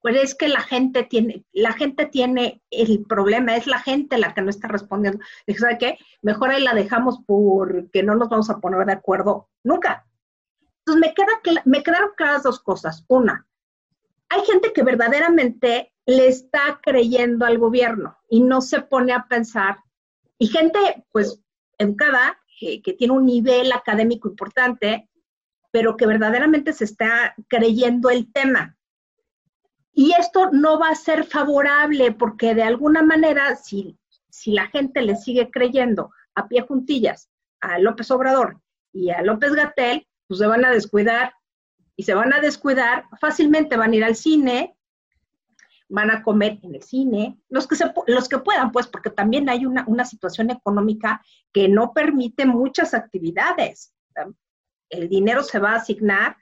Pues 0.04 0.18
es 0.18 0.36
que 0.36 0.50
la 0.50 0.62
gente 0.62 1.02
tiene, 1.02 1.44
la 1.52 1.74
gente 1.74 2.06
tiene 2.06 2.62
el 2.70 3.04
problema, 3.04 3.56
es 3.56 3.66
la 3.66 3.80
gente 3.80 4.20
la 4.20 4.36
que 4.36 4.44
no 4.44 4.52
está 4.52 4.68
respondiendo. 4.68 5.20
¿sabe 5.58 5.80
qué? 5.80 5.98
Mejor 6.22 6.52
ahí 6.52 6.62
la 6.62 6.76
dejamos 6.76 7.22
porque 7.26 8.04
no 8.04 8.14
nos 8.14 8.30
vamos 8.30 8.52
a 8.52 8.60
poner 8.60 8.86
de 8.86 8.94
acuerdo 8.94 9.50
nunca. 9.64 10.06
Entonces 10.86 11.02
me, 11.02 11.16
queda, 11.16 11.64
me 11.66 11.82
quedaron 11.82 12.12
claras 12.16 12.44
dos 12.44 12.60
cosas. 12.60 13.04
Una, 13.08 13.48
hay 14.34 14.46
gente 14.46 14.74
que 14.74 14.84
verdaderamente 14.84 15.94
le 16.06 16.28
está 16.28 16.80
creyendo 16.82 17.46
al 17.46 17.60
gobierno 17.60 18.18
y 18.30 18.42
no 18.42 18.62
se 18.62 18.82
pone 18.82 19.14
a 19.14 19.28
pensar 19.30 19.78
y 20.40 20.48
gente, 20.48 21.06
pues, 21.12 21.40
educada, 21.78 22.40
que 22.60 22.96
tiene 22.98 23.14
un 23.14 23.26
nivel 23.26 23.72
académico 23.72 24.30
importante, 24.30 25.10
pero 25.72 25.98
que 25.98 26.08
verdaderamente 26.08 26.74
se 26.74 26.86
está 26.86 27.36
creyendo 27.48 28.10
el 28.10 28.32
tema. 28.32 28.78
Y 29.94 30.14
esto 30.18 30.50
no 30.52 30.80
va 30.80 30.90
a 30.90 30.96
ser 30.96 31.26
favorable 31.26 32.12
porque 32.14 32.56
de 32.56 32.64
alguna 32.64 33.04
manera, 33.04 33.56
si, 33.56 33.98
si 34.30 34.52
la 34.52 34.68
gente 34.68 35.02
le 35.02 35.16
sigue 35.16 35.52
creyendo 35.52 36.12
a 36.36 36.48
pie 36.48 36.62
juntillas 36.62 37.30
a 37.62 37.78
López 37.80 38.10
Obrador 38.12 38.60
y 38.92 39.12
a 39.12 39.22
López 39.22 39.54
Gatel, 39.54 40.08
pues 40.28 40.40
se 40.40 40.48
van 40.48 40.66
a 40.66 40.72
descuidar 40.72 41.34
y 41.96 42.04
se 42.04 42.14
van 42.14 42.34
a 42.34 42.40
descuidar, 42.40 43.06
fácilmente 43.20 43.78
van 43.78 43.92
a 43.92 43.96
ir 43.96 44.04
al 44.04 44.16
cine, 44.16 44.76
van 45.90 46.10
a 46.10 46.24
comer 46.24 46.60
en 46.64 46.76
el 46.76 46.84
cine, 46.84 47.38
los 47.50 47.68
que, 47.68 47.76
se, 47.76 47.86
los 48.08 48.28
que 48.28 48.40
puedan, 48.40 48.72
pues, 48.72 48.88
porque 48.88 49.12
también 49.12 49.50
hay 49.50 49.66
una, 49.66 49.84
una 49.88 50.06
situación 50.06 50.50
económica 50.50 51.22
que 51.52 51.68
no 51.68 51.94
permite 51.94 52.46
muchas 52.46 52.94
actividades. 52.94 53.94
El 54.90 55.08
dinero 55.08 55.44
se 55.44 55.60
va 55.60 55.74
a 55.74 55.78
asignar 55.78 56.38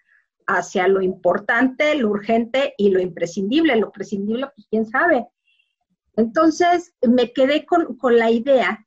hacia 0.48 0.88
lo 0.88 1.02
importante, 1.02 1.96
lo 1.96 2.10
urgente 2.10 2.74
y 2.78 2.90
lo 2.90 3.00
imprescindible. 3.00 3.76
Lo 3.76 3.92
prescindible, 3.92 4.48
pues 4.56 4.68
quién 4.70 4.86
sabe. 4.86 5.28
Entonces, 6.16 6.94
me 7.02 7.32
quedé 7.34 7.66
con, 7.66 7.98
con 7.98 8.18
la 8.18 8.32
idea 8.32 8.86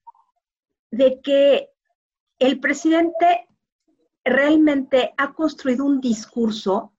de 0.91 1.21
que 1.23 1.71
el 2.39 2.61
presidente 2.61 3.47
realmente 4.25 5.13
ha 5.17 5.35
construido 5.35 5.85
un 5.85 6.01
discurso 6.01 6.93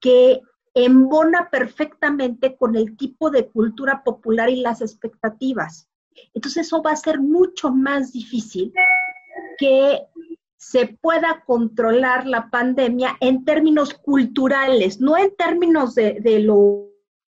que 0.00 0.40
embona 0.74 1.50
perfectamente 1.50 2.56
con 2.56 2.76
el 2.76 2.96
tipo 2.96 3.30
de 3.30 3.48
cultura 3.48 4.02
popular 4.04 4.48
y 4.48 4.60
las 4.60 4.80
expectativas. 4.80 5.88
Entonces 6.34 6.66
eso 6.66 6.82
va 6.82 6.92
a 6.92 6.96
ser 6.96 7.20
mucho 7.20 7.70
más 7.70 8.12
difícil 8.12 8.72
que 9.58 10.02
se 10.56 10.98
pueda 11.00 11.44
controlar 11.46 12.26
la 12.26 12.50
pandemia 12.50 13.16
en 13.20 13.44
términos 13.44 13.94
culturales, 13.94 15.00
no 15.00 15.16
en 15.16 15.34
términos 15.36 15.94
de, 15.94 16.20
lo 16.40 16.88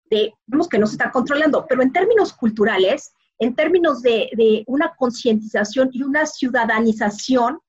de, 0.09 0.33
que 0.69 0.79
no 0.79 0.87
se 0.87 0.93
está 0.93 1.11
controlando, 1.11 1.65
pero 1.67 1.81
en 1.81 1.91
términos 1.91 2.33
culturales, 2.33 3.13
en 3.39 3.53
términos 3.55 4.01
de 4.01 4.63
una 4.67 4.95
concientización 4.95 5.89
y 5.91 6.03
una 6.03 6.25
ciudadanización 6.25 7.59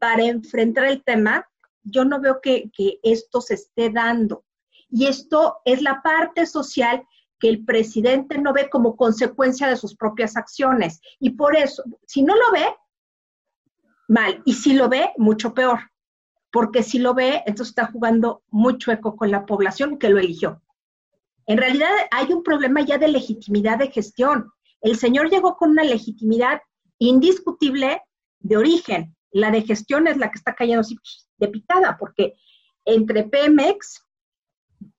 para 0.00 0.24
enfrentar 0.24 0.86
el 0.86 1.04
tema, 1.04 1.46
yo 1.84 2.04
no 2.04 2.20
veo 2.20 2.40
que, 2.40 2.70
esto 3.02 3.40
se 3.40 3.54
esté 3.54 3.90
dando. 3.90 4.44
Y 4.88 5.06
esto 5.06 5.58
es 5.64 5.82
la 5.82 6.02
parte 6.02 6.46
social 6.46 7.06
que 7.38 7.48
el 7.48 7.64
presidente 7.64 8.38
no 8.38 8.52
ve 8.52 8.68
como 8.68 8.96
consecuencia 8.96 9.68
de 9.68 9.76
sus 9.76 9.94
propias 9.94 10.36
acciones. 10.36 11.00
Y 11.20 11.30
por 11.30 11.56
eso, 11.56 11.84
si 12.06 12.22
no 12.22 12.34
lo 12.34 12.50
ve, 12.52 12.66
mal. 14.08 14.42
Y 14.44 14.54
si 14.54 14.72
lo 14.72 14.88
ve, 14.88 15.12
mucho 15.16 15.54
peor. 15.54 15.78
Porque 16.50 16.82
si 16.82 16.98
lo 16.98 17.14
ve, 17.14 17.42
entonces 17.46 17.68
está 17.68 17.86
jugando 17.86 18.42
mucho 18.48 18.90
eco 18.90 19.16
con 19.16 19.30
la 19.30 19.46
población 19.46 19.98
que 19.98 20.08
lo 20.08 20.18
eligió. 20.18 20.60
En 21.46 21.58
realidad 21.58 21.90
hay 22.10 22.32
un 22.32 22.42
problema 22.42 22.80
ya 22.80 22.98
de 22.98 23.08
legitimidad 23.08 23.78
de 23.78 23.90
gestión. 23.90 24.50
El 24.80 24.96
señor 24.96 25.30
llegó 25.30 25.56
con 25.56 25.70
una 25.70 25.84
legitimidad 25.84 26.60
indiscutible 26.98 28.02
de 28.40 28.56
origen. 28.56 29.16
La 29.32 29.50
de 29.50 29.62
gestión 29.62 30.06
es 30.06 30.16
la 30.16 30.30
que 30.30 30.38
está 30.38 30.54
cayendo 30.54 30.80
así 30.80 30.98
de 31.38 31.48
picada, 31.48 31.96
porque 31.98 32.34
entre 32.84 33.24
Pemex, 33.24 34.06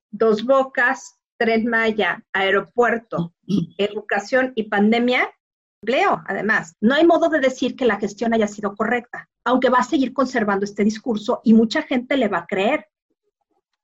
Dos 0.09 0.43
Bocas, 0.43 1.19
Tren 1.37 1.67
Maya, 1.67 2.23
aeropuerto, 2.33 3.33
educación 3.77 4.53
y 4.55 4.63
pandemia, 4.63 5.29
empleo, 5.81 6.21
además. 6.27 6.75
No 6.79 6.93
hay 6.93 7.05
modo 7.05 7.29
de 7.29 7.39
decir 7.39 7.75
que 7.75 7.85
la 7.85 7.99
gestión 7.99 8.33
haya 8.33 8.47
sido 8.47 8.75
correcta, 8.75 9.27
aunque 9.43 9.69
va 9.69 9.79
a 9.79 9.83
seguir 9.83 10.13
conservando 10.13 10.65
este 10.65 10.83
discurso 10.83 11.41
y 11.43 11.53
mucha 11.53 11.81
gente 11.81 12.17
le 12.17 12.27
va 12.27 12.39
a 12.39 12.45
creer. 12.45 12.85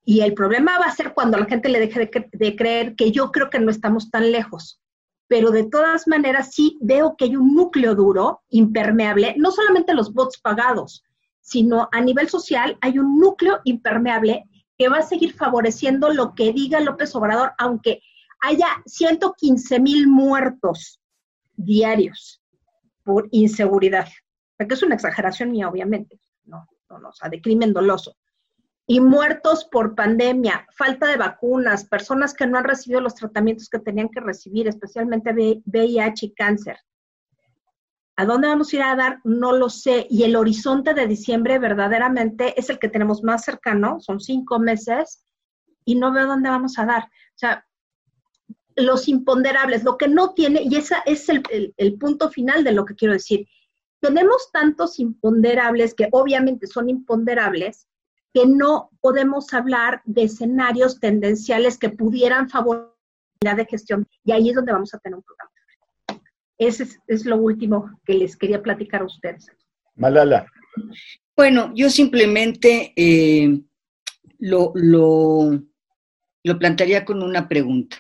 Y 0.06 0.22
el 0.22 0.34
problema 0.34 0.78
va 0.80 0.86
a 0.86 0.96
ser 0.96 1.14
cuando 1.14 1.38
la 1.38 1.46
gente 1.46 1.70
le 1.70 1.80
deje 1.80 2.00
de, 2.00 2.30
de 2.32 2.56
creer 2.56 2.96
que 2.96 3.12
yo 3.12 3.32
creo 3.32 3.50
que 3.50 3.60
no 3.60 3.72
estamos 3.72 4.12
tan 4.12 4.32
lejos. 4.32 4.80
Pero 5.28 5.52
de 5.52 5.64
todas 5.64 6.08
maneras 6.08 6.52
sí 6.54 6.78
veo 6.82 7.16
que 7.18 7.26
hay 7.26 7.36
un 7.36 7.54
núcleo 7.54 7.96
duro, 7.96 8.42
impermeable, 8.50 9.36
no 9.38 9.52
solamente 9.52 9.94
los 9.94 10.14
bots 10.14 10.40
pagados, 10.40 11.04
sino 11.42 11.90
a 11.92 12.02
nivel 12.02 12.30
social 12.30 12.78
hay 12.82 13.00
un 13.00 13.20
núcleo 13.20 13.60
impermeable 13.64 14.46
que 14.78 14.90
va 14.90 14.98
a 14.98 15.02
seguir 15.02 15.34
favoreciendo 15.34 16.10
lo 16.14 16.36
que 16.36 16.54
diga 16.54 16.80
López 16.80 17.16
Obrador, 17.16 17.54
aunque 17.58 18.02
haya 18.40 18.68
115 18.86 19.80
mil 19.80 20.08
muertos 20.08 21.00
diarios 21.56 22.42
por 23.04 23.28
inseguridad. 23.32 24.08
Porque 24.58 24.76
es 24.76 24.84
una 24.84 24.96
exageración 24.96 25.52
mía, 25.52 25.70
obviamente, 25.70 26.20
no, 26.46 26.68
no, 26.90 27.00
no, 27.00 27.10
o 27.10 27.14
sea, 27.14 27.30
de 27.30 27.42
crimen 27.42 27.74
doloso. 27.74 28.16
Y 28.90 29.02
muertos 29.02 29.66
por 29.66 29.96
pandemia, 29.96 30.66
falta 30.76 31.08
de 31.08 31.18
vacunas, 31.18 31.86
personas 31.86 32.34
que 32.34 32.48
no 32.48 32.58
han 32.58 32.64
recibido 32.64 33.02
los 33.02 33.16
tratamientos 33.16 33.70
que 33.70 33.80
tenían 33.80 34.08
que 34.08 34.22
recibir, 34.22 34.68
especialmente 34.68 35.62
VIH 35.66 36.26
y 36.26 36.34
cáncer. 36.34 36.78
¿A 38.16 38.26
dónde 38.26 38.48
vamos 38.48 38.72
a 38.72 38.76
ir 38.76 38.82
a 38.82 38.96
dar? 38.96 39.20
No 39.26 39.52
lo 39.52 39.70
sé. 39.70 40.08
Y 40.10 40.24
el 40.24 40.36
horizonte 40.36 40.94
de 40.94 41.06
diciembre 41.06 41.60
verdaderamente 41.60 42.60
es 42.60 42.70
el 42.70 42.80
que 42.80 42.90
tenemos 42.90 43.24
más 43.24 43.44
cercano, 43.44 44.00
son 44.00 44.20
cinco 44.20 44.58
meses, 44.58 45.24
y 45.86 45.96
no 45.96 46.12
veo 46.12 46.26
dónde 46.26 46.50
vamos 46.50 46.80
a 46.80 46.86
dar. 46.86 47.04
O 47.04 47.38
sea, 47.38 47.66
los 48.76 49.08
imponderables, 49.08 49.84
lo 49.84 49.98
que 49.98 50.08
no 50.08 50.34
tiene, 50.34 50.62
y 50.64 50.76
ese 50.76 50.96
es 51.06 51.30
el, 51.30 51.74
el 51.78 51.98
punto 51.98 52.30
final 52.30 52.64
de 52.64 52.72
lo 52.72 52.86
que 52.86 52.96
quiero 52.96 53.14
decir. 53.14 53.48
Tenemos 54.00 54.52
tantos 54.52 55.00
imponderables 55.00 55.94
que 55.94 56.10
obviamente 56.12 56.68
son 56.68 56.90
imponderables, 56.90 57.88
que 58.34 58.46
no 58.46 58.90
podemos 59.02 59.54
hablar 59.54 60.02
de 60.06 60.24
escenarios 60.24 61.00
tendenciales 61.00 61.78
que 61.78 61.90
pudieran 61.90 62.50
favorecer 62.50 62.98
la 63.42 63.56
de 63.56 63.66
gestión. 63.66 64.08
Y 64.24 64.32
ahí 64.32 64.50
es 64.50 64.56
donde 64.56 64.74
vamos 64.74 64.94
a 64.94 65.00
tener 65.00 65.18
un 65.18 65.24
programa. 65.24 65.52
Ese 66.58 66.88
es, 67.08 67.26
lo 67.26 67.38
último 67.38 68.00
que 68.04 68.16
les 68.16 68.36
quería 68.36 68.62
platicar 68.62 69.02
a 69.02 69.06
ustedes. 69.06 69.48
Malala. 69.96 70.48
Bueno, 71.36 71.72
yo 71.76 71.90
simplemente 71.90 72.94
eh, 72.96 73.62
lo, 74.40 74.72
lo, 74.74 75.64
lo 76.44 76.60
plantearía 76.60 77.06
con 77.06 77.22
una 77.22 77.48
pregunta. 77.48 77.98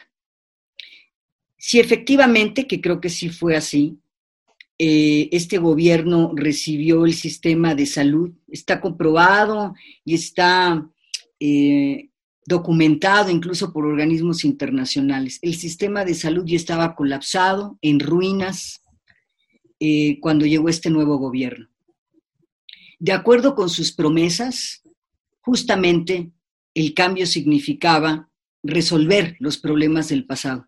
Si 1.55 1.79
efectivamente, 1.79 2.65
que 2.65 2.81
creo 2.81 2.99
que 2.99 3.09
sí 3.09 3.29
fue 3.29 3.55
así, 3.55 3.99
eh, 4.79 5.29
este 5.31 5.57
gobierno 5.57 6.33
recibió 6.35 7.05
el 7.05 7.15
sistema 7.15 7.73
de 7.73 7.87
salud, 7.87 8.31
está 8.47 8.79
comprobado 8.79 9.73
y 10.05 10.13
está 10.13 10.87
eh, 11.39 12.09
documentado 12.45 13.31
incluso 13.31 13.73
por 13.73 13.85
organismos 13.85 14.45
internacionales. 14.45 15.39
El 15.41 15.55
sistema 15.55 16.05
de 16.05 16.13
salud 16.13 16.45
ya 16.45 16.55
estaba 16.55 16.95
colapsado, 16.95 17.79
en 17.81 17.99
ruinas, 17.99 18.83
eh, 19.79 20.19
cuando 20.19 20.45
llegó 20.45 20.69
este 20.69 20.91
nuevo 20.91 21.17
gobierno. 21.17 21.67
De 22.99 23.13
acuerdo 23.13 23.55
con 23.55 23.69
sus 23.69 23.91
promesas, 23.91 24.83
justamente 25.41 26.31
el 26.73 26.93
cambio 26.93 27.25
significaba 27.25 28.29
resolver 28.63 29.35
los 29.39 29.57
problemas 29.57 30.09
del 30.09 30.25
pasado. 30.25 30.67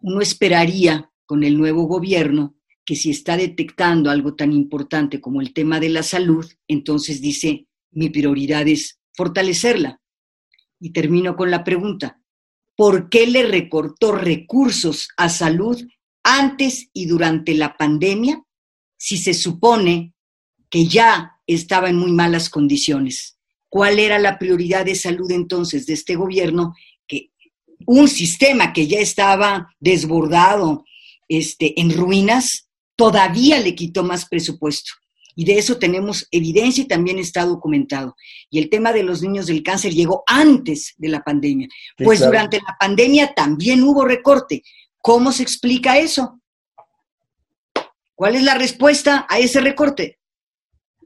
Uno 0.00 0.20
esperaría 0.20 1.10
con 1.26 1.44
el 1.44 1.58
nuevo 1.58 1.84
gobierno 1.84 2.57
que 2.88 2.96
si 2.96 3.10
está 3.10 3.36
detectando 3.36 4.08
algo 4.08 4.34
tan 4.34 4.50
importante 4.50 5.20
como 5.20 5.42
el 5.42 5.52
tema 5.52 5.78
de 5.78 5.90
la 5.90 6.02
salud, 6.02 6.50
entonces 6.66 7.20
dice, 7.20 7.66
mi 7.90 8.08
prioridad 8.08 8.66
es 8.66 8.98
fortalecerla, 9.12 10.00
y 10.80 10.94
termino 10.94 11.36
con 11.36 11.50
la 11.50 11.64
pregunta, 11.64 12.18
¿por 12.74 13.10
qué 13.10 13.26
le 13.26 13.42
recortó 13.42 14.12
recursos 14.12 15.10
a 15.18 15.28
salud 15.28 15.86
antes 16.22 16.88
y 16.94 17.04
durante 17.04 17.52
la 17.52 17.76
pandemia 17.76 18.42
si 18.96 19.18
se 19.18 19.34
supone 19.34 20.14
que 20.70 20.86
ya 20.86 21.32
estaba 21.46 21.90
en 21.90 21.96
muy 21.96 22.12
malas 22.12 22.48
condiciones? 22.48 23.36
¿Cuál 23.68 23.98
era 23.98 24.18
la 24.18 24.38
prioridad 24.38 24.86
de 24.86 24.94
salud 24.94 25.30
entonces 25.30 25.84
de 25.84 25.92
este 25.92 26.16
gobierno? 26.16 26.72
Que 27.06 27.32
un 27.84 28.08
sistema 28.08 28.72
que 28.72 28.86
ya 28.86 28.98
estaba 28.98 29.74
desbordado, 29.78 30.86
este, 31.28 31.78
en 31.78 31.94
ruinas, 31.94 32.67
todavía 32.98 33.60
le 33.60 33.76
quitó 33.76 34.02
más 34.02 34.28
presupuesto. 34.28 34.90
Y 35.36 35.44
de 35.44 35.56
eso 35.56 35.78
tenemos 35.78 36.26
evidencia 36.32 36.82
y 36.82 36.88
también 36.88 37.20
está 37.20 37.44
documentado. 37.44 38.16
Y 38.50 38.58
el 38.58 38.68
tema 38.68 38.92
de 38.92 39.04
los 39.04 39.22
niños 39.22 39.46
del 39.46 39.62
cáncer 39.62 39.92
llegó 39.92 40.24
antes 40.26 40.94
de 40.98 41.08
la 41.08 41.22
pandemia. 41.22 41.68
pues 41.96 42.18
durante 42.18 42.56
la 42.56 42.76
pandemia 42.78 43.34
también 43.34 43.84
hubo 43.84 44.04
recorte. 44.04 44.64
¿Cómo 45.00 45.30
se 45.30 45.44
explica 45.44 45.96
eso? 45.96 46.42
¿Cuál 48.16 48.34
es 48.34 48.42
la 48.42 48.56
respuesta 48.56 49.26
a 49.30 49.38
ese 49.38 49.60
recorte? 49.60 50.18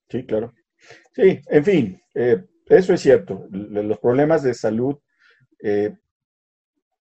Sí, 0.09 0.25
claro. 0.25 0.55
Sí, 1.15 1.41
en 1.47 1.65
fin, 1.65 2.03
eh, 2.15 2.43
eso 2.71 2.95
es 2.95 3.03
cierto. 3.03 3.47
Los 3.51 3.99
problemas 3.99 4.43
de 4.43 4.55
salud 4.55 4.97
eh, 5.63 5.95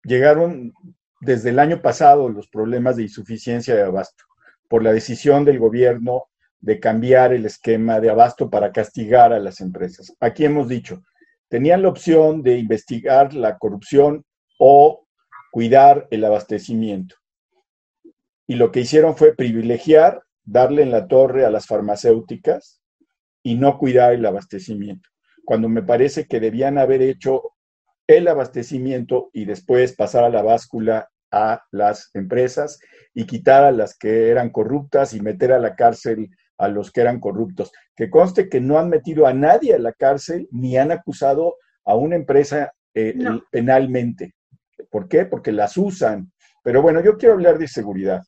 llegaron 0.02 0.72
desde 1.20 1.50
el 1.50 1.58
año 1.58 1.82
pasado, 1.82 2.30
los 2.30 2.48
problemas 2.48 2.96
de 2.96 3.02
insuficiencia 3.02 3.74
de 3.74 3.82
abasto 3.82 4.24
por 4.68 4.82
la 4.82 4.92
decisión 4.92 5.44
del 5.44 5.58
gobierno 5.58 6.24
de 6.60 6.80
cambiar 6.80 7.32
el 7.32 7.46
esquema 7.46 8.00
de 8.00 8.10
abasto 8.10 8.50
para 8.50 8.72
castigar 8.72 9.32
a 9.32 9.38
las 9.38 9.60
empresas. 9.60 10.14
Aquí 10.20 10.44
hemos 10.44 10.68
dicho, 10.68 11.02
tenían 11.48 11.82
la 11.82 11.88
opción 11.88 12.42
de 12.42 12.58
investigar 12.58 13.34
la 13.34 13.58
corrupción 13.58 14.24
o 14.58 15.06
cuidar 15.50 16.06
el 16.10 16.24
abastecimiento. 16.24 17.16
Y 18.46 18.56
lo 18.56 18.72
que 18.72 18.80
hicieron 18.80 19.16
fue 19.16 19.34
privilegiar, 19.34 20.22
darle 20.44 20.82
en 20.82 20.90
la 20.90 21.06
torre 21.06 21.44
a 21.44 21.50
las 21.50 21.66
farmacéuticas 21.66 22.80
y 23.42 23.54
no 23.54 23.78
cuidar 23.78 24.12
el 24.12 24.24
abastecimiento, 24.26 25.08
cuando 25.44 25.68
me 25.68 25.82
parece 25.82 26.26
que 26.26 26.40
debían 26.40 26.78
haber 26.78 27.02
hecho 27.02 27.54
el 28.06 28.26
abastecimiento 28.26 29.30
y 29.32 29.44
después 29.44 29.94
pasar 29.94 30.24
a 30.24 30.30
la 30.30 30.42
báscula 30.42 31.10
a 31.30 31.62
las 31.70 32.10
empresas 32.14 32.78
y 33.14 33.26
quitar 33.26 33.64
a 33.64 33.72
las 33.72 33.96
que 33.96 34.30
eran 34.30 34.50
corruptas 34.50 35.12
y 35.14 35.20
meter 35.20 35.52
a 35.52 35.58
la 35.58 35.74
cárcel 35.76 36.30
a 36.58 36.68
los 36.68 36.90
que 36.90 37.00
eran 37.00 37.20
corruptos. 37.20 37.72
Que 37.94 38.10
conste 38.10 38.48
que 38.48 38.60
no 38.60 38.78
han 38.78 38.88
metido 38.88 39.26
a 39.26 39.32
nadie 39.32 39.74
a 39.74 39.78
la 39.78 39.92
cárcel 39.92 40.48
ni 40.50 40.76
han 40.76 40.90
acusado 40.90 41.56
a 41.84 41.94
una 41.94 42.16
empresa 42.16 42.72
eh, 42.94 43.16
penalmente. 43.50 44.34
¿Por 44.90 45.08
qué? 45.08 45.24
Porque 45.24 45.52
las 45.52 45.76
usan. 45.76 46.32
Pero 46.62 46.82
bueno, 46.82 47.02
yo 47.02 47.16
quiero 47.16 47.34
hablar 47.34 47.58
de 47.58 47.68
seguridad. 47.68 48.22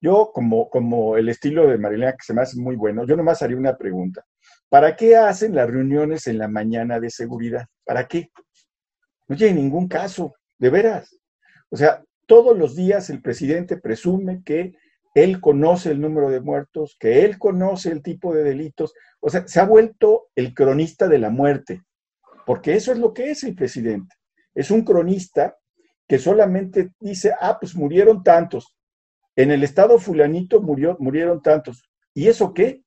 Yo, 0.00 0.32
como, 0.34 0.68
como 0.68 1.16
el 1.16 1.28
estilo 1.28 1.66
de 1.68 1.78
Marilena, 1.78 2.12
que 2.12 2.24
se 2.24 2.34
me 2.34 2.42
hace 2.42 2.60
muy 2.60 2.74
bueno, 2.76 3.06
yo 3.06 3.16
nomás 3.16 3.40
haría 3.40 3.56
una 3.56 3.76
pregunta. 3.76 4.24
¿Para 4.68 4.96
qué 4.96 5.16
hacen 5.16 5.54
las 5.54 5.70
reuniones 5.70 6.26
en 6.26 6.38
la 6.38 6.48
mañana 6.48 6.98
de 6.98 7.08
seguridad? 7.10 7.66
¿Para 7.84 8.08
qué? 8.08 8.30
No 9.28 9.36
tiene 9.36 9.60
ningún 9.60 9.86
caso, 9.86 10.34
de 10.58 10.70
veras. 10.70 11.21
O 11.72 11.76
sea, 11.76 12.04
todos 12.26 12.56
los 12.56 12.76
días 12.76 13.08
el 13.08 13.22
presidente 13.22 13.78
presume 13.78 14.42
que 14.44 14.74
él 15.14 15.40
conoce 15.40 15.90
el 15.90 16.02
número 16.02 16.30
de 16.30 16.40
muertos, 16.40 16.96
que 17.00 17.24
él 17.24 17.38
conoce 17.38 17.90
el 17.90 18.02
tipo 18.02 18.34
de 18.34 18.44
delitos. 18.44 18.92
O 19.20 19.30
sea, 19.30 19.48
se 19.48 19.58
ha 19.58 19.64
vuelto 19.64 20.28
el 20.36 20.52
cronista 20.52 21.08
de 21.08 21.18
la 21.18 21.30
muerte, 21.30 21.82
porque 22.44 22.74
eso 22.74 22.92
es 22.92 22.98
lo 22.98 23.14
que 23.14 23.30
es 23.30 23.42
el 23.44 23.54
presidente. 23.54 24.14
Es 24.54 24.70
un 24.70 24.84
cronista 24.84 25.56
que 26.06 26.18
solamente 26.18 26.90
dice, 27.00 27.32
ah, 27.40 27.56
pues 27.58 27.74
murieron 27.74 28.22
tantos. 28.22 28.76
En 29.34 29.50
el 29.50 29.62
estado 29.62 29.98
fulanito 29.98 30.60
murió, 30.60 30.98
murieron 31.00 31.40
tantos. 31.40 31.88
¿Y 32.12 32.28
eso 32.28 32.52
qué? 32.52 32.82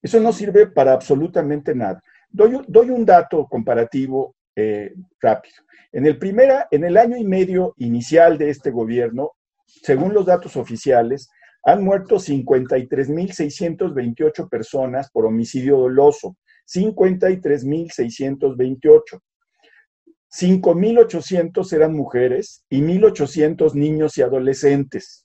Eso 0.00 0.18
no 0.18 0.32
sirve 0.32 0.66
para 0.66 0.94
absolutamente 0.94 1.74
nada. 1.74 2.02
Doy, 2.30 2.58
doy 2.68 2.88
un 2.88 3.04
dato 3.04 3.46
comparativo 3.46 4.34
eh, 4.60 4.92
rápido. 5.20 5.54
En 5.92 6.04
el, 6.04 6.18
primera, 6.18 6.66
en 6.72 6.82
el 6.82 6.96
año 6.96 7.16
y 7.16 7.24
medio 7.24 7.74
inicial 7.76 8.38
de 8.38 8.50
este 8.50 8.72
gobierno, 8.72 9.34
según 9.66 10.12
los 10.12 10.26
datos 10.26 10.56
oficiales, 10.56 11.30
han 11.62 11.84
muerto 11.84 12.16
53.628 12.16 14.48
personas 14.48 15.12
por 15.12 15.26
homicidio 15.26 15.76
doloso. 15.76 16.36
53.628. 16.66 19.20
5.800 20.30 21.72
eran 21.72 21.94
mujeres 21.94 22.64
y 22.68 22.80
1.800 22.80 23.74
niños 23.74 24.18
y 24.18 24.22
adolescentes. 24.22 25.22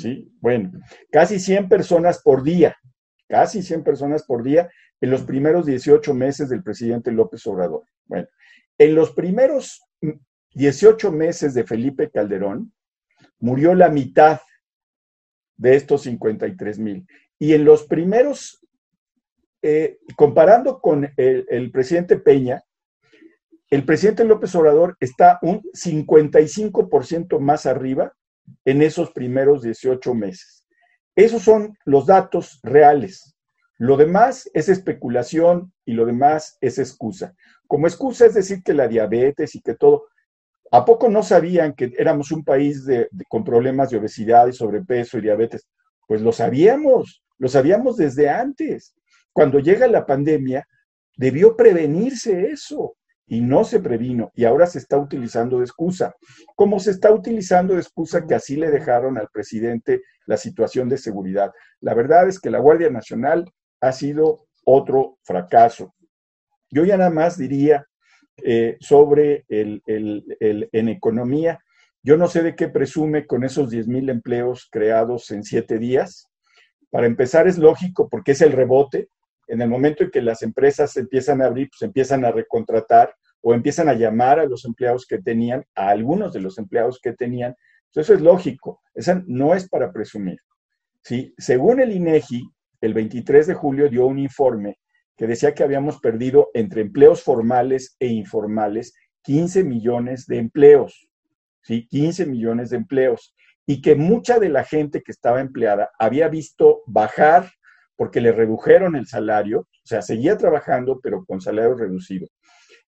¿sí? 0.00 0.28
Bueno, 0.40 0.72
casi 1.12 1.38
100 1.38 1.68
personas 1.68 2.20
por 2.20 2.42
día, 2.42 2.76
casi 3.28 3.62
100 3.62 3.84
personas 3.84 4.24
por 4.24 4.42
día 4.42 4.68
en 5.00 5.10
los 5.10 5.22
primeros 5.22 5.66
18 5.66 6.14
meses 6.14 6.48
del 6.48 6.64
presidente 6.64 7.12
López 7.12 7.46
Obrador. 7.46 7.84
Bueno, 8.06 8.26
en 8.84 8.94
los 8.94 9.12
primeros 9.12 9.82
18 10.54 11.12
meses 11.12 11.54
de 11.54 11.64
Felipe 11.64 12.10
Calderón, 12.10 12.72
murió 13.38 13.74
la 13.74 13.88
mitad 13.88 14.40
de 15.56 15.76
estos 15.76 16.02
53 16.02 16.78
mil. 16.78 17.06
Y 17.38 17.54
en 17.54 17.64
los 17.64 17.84
primeros, 17.84 18.66
eh, 19.62 19.98
comparando 20.16 20.80
con 20.80 21.12
el, 21.16 21.46
el, 21.48 21.70
presidente 21.70 22.18
Peña, 22.18 22.62
el 23.70 23.84
presidente 23.84 24.24
López 24.24 24.54
Obrador 24.54 24.96
está 25.00 25.38
un 25.42 25.62
55% 25.72 27.38
más 27.38 27.66
arriba 27.66 28.12
en 28.64 28.82
esos 28.82 29.12
primeros 29.12 29.62
18 29.62 30.14
meses. 30.14 30.66
Esos 31.14 31.42
son 31.42 31.78
los 31.84 32.06
datos 32.06 32.58
reales. 32.62 33.31
Lo 33.82 33.96
demás 33.96 34.48
es 34.54 34.68
especulación 34.68 35.72
y 35.84 35.94
lo 35.94 36.06
demás 36.06 36.56
es 36.60 36.78
excusa. 36.78 37.34
Como 37.66 37.88
excusa 37.88 38.26
es 38.26 38.34
decir 38.34 38.62
que 38.62 38.74
la 38.74 38.86
diabetes 38.86 39.56
y 39.56 39.60
que 39.60 39.74
todo, 39.74 40.04
¿A 40.70 40.84
poco 40.84 41.08
no 41.08 41.24
sabían 41.24 41.74
que 41.74 41.92
éramos 41.98 42.30
un 42.30 42.44
país 42.44 42.86
con 43.28 43.42
problemas 43.42 43.90
de 43.90 43.98
obesidad 43.98 44.46
y 44.46 44.52
sobrepeso 44.52 45.18
y 45.18 45.22
diabetes? 45.22 45.66
Pues 46.06 46.22
lo 46.22 46.30
sabíamos, 46.30 47.24
lo 47.38 47.48
sabíamos 47.48 47.96
desde 47.96 48.30
antes. 48.30 48.94
Cuando 49.32 49.58
llega 49.58 49.88
la 49.88 50.06
pandemia, 50.06 50.64
debió 51.16 51.56
prevenirse 51.56 52.52
eso 52.52 52.94
y 53.26 53.40
no 53.40 53.64
se 53.64 53.80
previno 53.80 54.30
y 54.36 54.44
ahora 54.44 54.66
se 54.66 54.78
está 54.78 54.96
utilizando 54.96 55.58
de 55.58 55.64
excusa. 55.64 56.14
Como 56.54 56.78
se 56.78 56.92
está 56.92 57.12
utilizando 57.12 57.74
de 57.74 57.80
excusa 57.80 58.28
que 58.28 58.36
así 58.36 58.54
le 58.54 58.70
dejaron 58.70 59.18
al 59.18 59.28
presidente 59.32 60.02
la 60.26 60.36
situación 60.36 60.88
de 60.88 60.98
seguridad. 60.98 61.50
La 61.80 61.94
verdad 61.94 62.28
es 62.28 62.38
que 62.38 62.48
la 62.48 62.60
Guardia 62.60 62.88
Nacional 62.88 63.44
ha 63.82 63.92
sido 63.92 64.46
otro 64.64 65.18
fracaso. 65.22 65.94
Yo 66.70 66.84
ya 66.84 66.96
nada 66.96 67.10
más 67.10 67.36
diría 67.36 67.86
eh, 68.42 68.76
sobre 68.80 69.44
el, 69.48 69.82
en 69.86 70.88
economía. 70.88 71.58
Yo 72.02 72.16
no 72.16 72.28
sé 72.28 72.42
de 72.42 72.54
qué 72.56 72.68
presume 72.68 73.26
con 73.26 73.44
esos 73.44 73.70
10 73.70 73.88
mil 73.88 74.08
empleos 74.08 74.68
creados 74.70 75.30
en 75.32 75.42
siete 75.42 75.78
días. 75.78 76.28
Para 76.90 77.06
empezar, 77.06 77.46
es 77.46 77.58
lógico 77.58 78.08
porque 78.08 78.32
es 78.32 78.40
el 78.40 78.52
rebote. 78.52 79.08
En 79.48 79.60
el 79.60 79.68
momento 79.68 80.04
en 80.04 80.10
que 80.10 80.22
las 80.22 80.42
empresas 80.42 80.96
empiezan 80.96 81.42
a 81.42 81.46
abrir, 81.46 81.68
pues 81.68 81.82
empiezan 81.82 82.24
a 82.24 82.30
recontratar 82.30 83.14
o 83.42 83.52
empiezan 83.52 83.88
a 83.88 83.94
llamar 83.94 84.38
a 84.38 84.46
los 84.46 84.64
empleados 84.64 85.06
que 85.06 85.18
tenían, 85.18 85.64
a 85.74 85.88
algunos 85.88 86.32
de 86.32 86.40
los 86.40 86.56
empleados 86.56 87.00
que 87.02 87.12
tenían. 87.12 87.56
Pues 87.92 88.06
eso 88.06 88.14
es 88.14 88.20
lógico. 88.20 88.80
Esa 88.94 89.22
no 89.26 89.54
es 89.54 89.68
para 89.68 89.92
presumir. 89.92 90.38
¿sí? 91.02 91.34
Según 91.36 91.80
el 91.80 91.92
INEGI, 91.92 92.48
el 92.82 92.92
23 92.92 93.46
de 93.46 93.54
julio 93.54 93.88
dio 93.88 94.06
un 94.06 94.18
informe 94.18 94.78
que 95.16 95.26
decía 95.26 95.54
que 95.54 95.62
habíamos 95.62 96.00
perdido 96.00 96.50
entre 96.52 96.82
empleos 96.82 97.22
formales 97.22 97.96
e 98.00 98.08
informales 98.08 98.92
15 99.22 99.64
millones 99.64 100.26
de 100.26 100.38
empleos, 100.38 101.08
¿sí? 101.62 101.86
15 101.88 102.26
millones 102.26 102.70
de 102.70 102.76
empleos. 102.78 103.34
Y 103.64 103.80
que 103.80 103.94
mucha 103.94 104.40
de 104.40 104.48
la 104.48 104.64
gente 104.64 105.02
que 105.02 105.12
estaba 105.12 105.40
empleada 105.40 105.90
había 105.98 106.28
visto 106.28 106.82
bajar 106.86 107.50
porque 107.96 108.20
le 108.20 108.32
redujeron 108.32 108.96
el 108.96 109.06
salario, 109.06 109.60
o 109.60 109.86
sea, 109.86 110.02
seguía 110.02 110.36
trabajando, 110.36 110.98
pero 111.00 111.24
con 111.24 111.40
salario 111.40 111.76
reducido. 111.76 112.26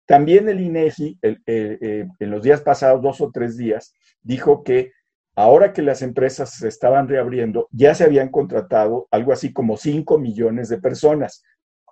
También 0.06 0.48
el 0.48 0.60
INEGI, 0.60 1.18
eh, 1.22 1.36
eh, 1.46 2.06
en 2.20 2.30
los 2.30 2.42
días 2.42 2.60
pasados, 2.60 3.02
dos 3.02 3.20
o 3.20 3.30
tres 3.32 3.56
días, 3.56 3.94
dijo 4.20 4.62
que 4.62 4.92
ahora 5.34 5.72
que 5.72 5.82
las 5.82 6.02
empresas 6.02 6.50
se 6.50 6.68
estaban 6.68 7.08
reabriendo, 7.08 7.68
ya 7.70 7.94
se 7.94 8.04
habían 8.04 8.28
contratado 8.28 9.08
algo 9.10 9.32
así 9.32 9.52
como 9.52 9.76
5 9.76 10.18
millones 10.18 10.68
de 10.68 10.78
personas. 10.78 11.42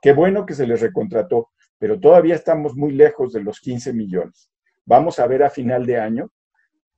Qué 0.02 0.12
bueno 0.12 0.46
que 0.46 0.54
se 0.54 0.66
les 0.66 0.80
recontrató, 0.80 1.50
pero 1.78 1.98
todavía 1.98 2.34
estamos 2.34 2.74
muy 2.76 2.92
lejos 2.92 3.32
de 3.32 3.42
los 3.42 3.60
15 3.60 3.92
millones. 3.92 4.50
Vamos 4.84 5.18
a 5.18 5.26
ver 5.26 5.42
a 5.42 5.50
final 5.50 5.86
de 5.86 5.98
año. 5.98 6.30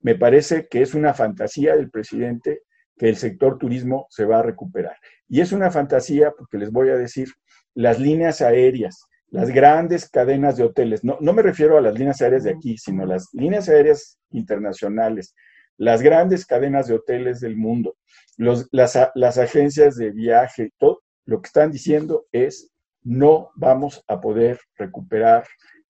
Me 0.01 0.15
parece 0.15 0.67
que 0.67 0.81
es 0.81 0.93
una 0.93 1.13
fantasía 1.13 1.75
del 1.75 1.89
presidente 1.89 2.63
que 2.97 3.09
el 3.09 3.15
sector 3.15 3.57
turismo 3.57 4.07
se 4.09 4.25
va 4.25 4.39
a 4.39 4.43
recuperar. 4.43 4.97
Y 5.27 5.41
es 5.41 5.51
una 5.51 5.71
fantasía 5.71 6.31
porque 6.37 6.57
les 6.57 6.71
voy 6.71 6.89
a 6.89 6.97
decir, 6.97 7.29
las 7.73 7.99
líneas 7.99 8.41
aéreas, 8.41 9.05
las 9.29 9.49
grandes 9.49 10.09
cadenas 10.09 10.57
de 10.57 10.63
hoteles, 10.63 11.03
no, 11.03 11.17
no 11.21 11.33
me 11.33 11.41
refiero 11.41 11.77
a 11.77 11.81
las 11.81 11.93
líneas 11.97 12.21
aéreas 12.21 12.43
de 12.43 12.51
aquí, 12.51 12.77
sino 12.77 13.05
las 13.05 13.29
líneas 13.33 13.67
aéreas 13.67 14.19
internacionales, 14.31 15.33
las 15.77 16.01
grandes 16.01 16.45
cadenas 16.45 16.87
de 16.87 16.95
hoteles 16.95 17.39
del 17.39 17.55
mundo, 17.55 17.95
los, 18.37 18.67
las, 18.71 19.37
agencias 19.37 19.95
de 19.95 20.11
viaje, 20.11 20.71
todo 20.77 21.01
lo 21.25 21.41
que 21.41 21.47
están 21.47 21.71
diciendo 21.71 22.25
es 22.31 22.71
no 23.01 23.51
vamos 23.55 24.03
a 24.07 24.21
poder 24.21 24.59
recuperar 24.77 25.45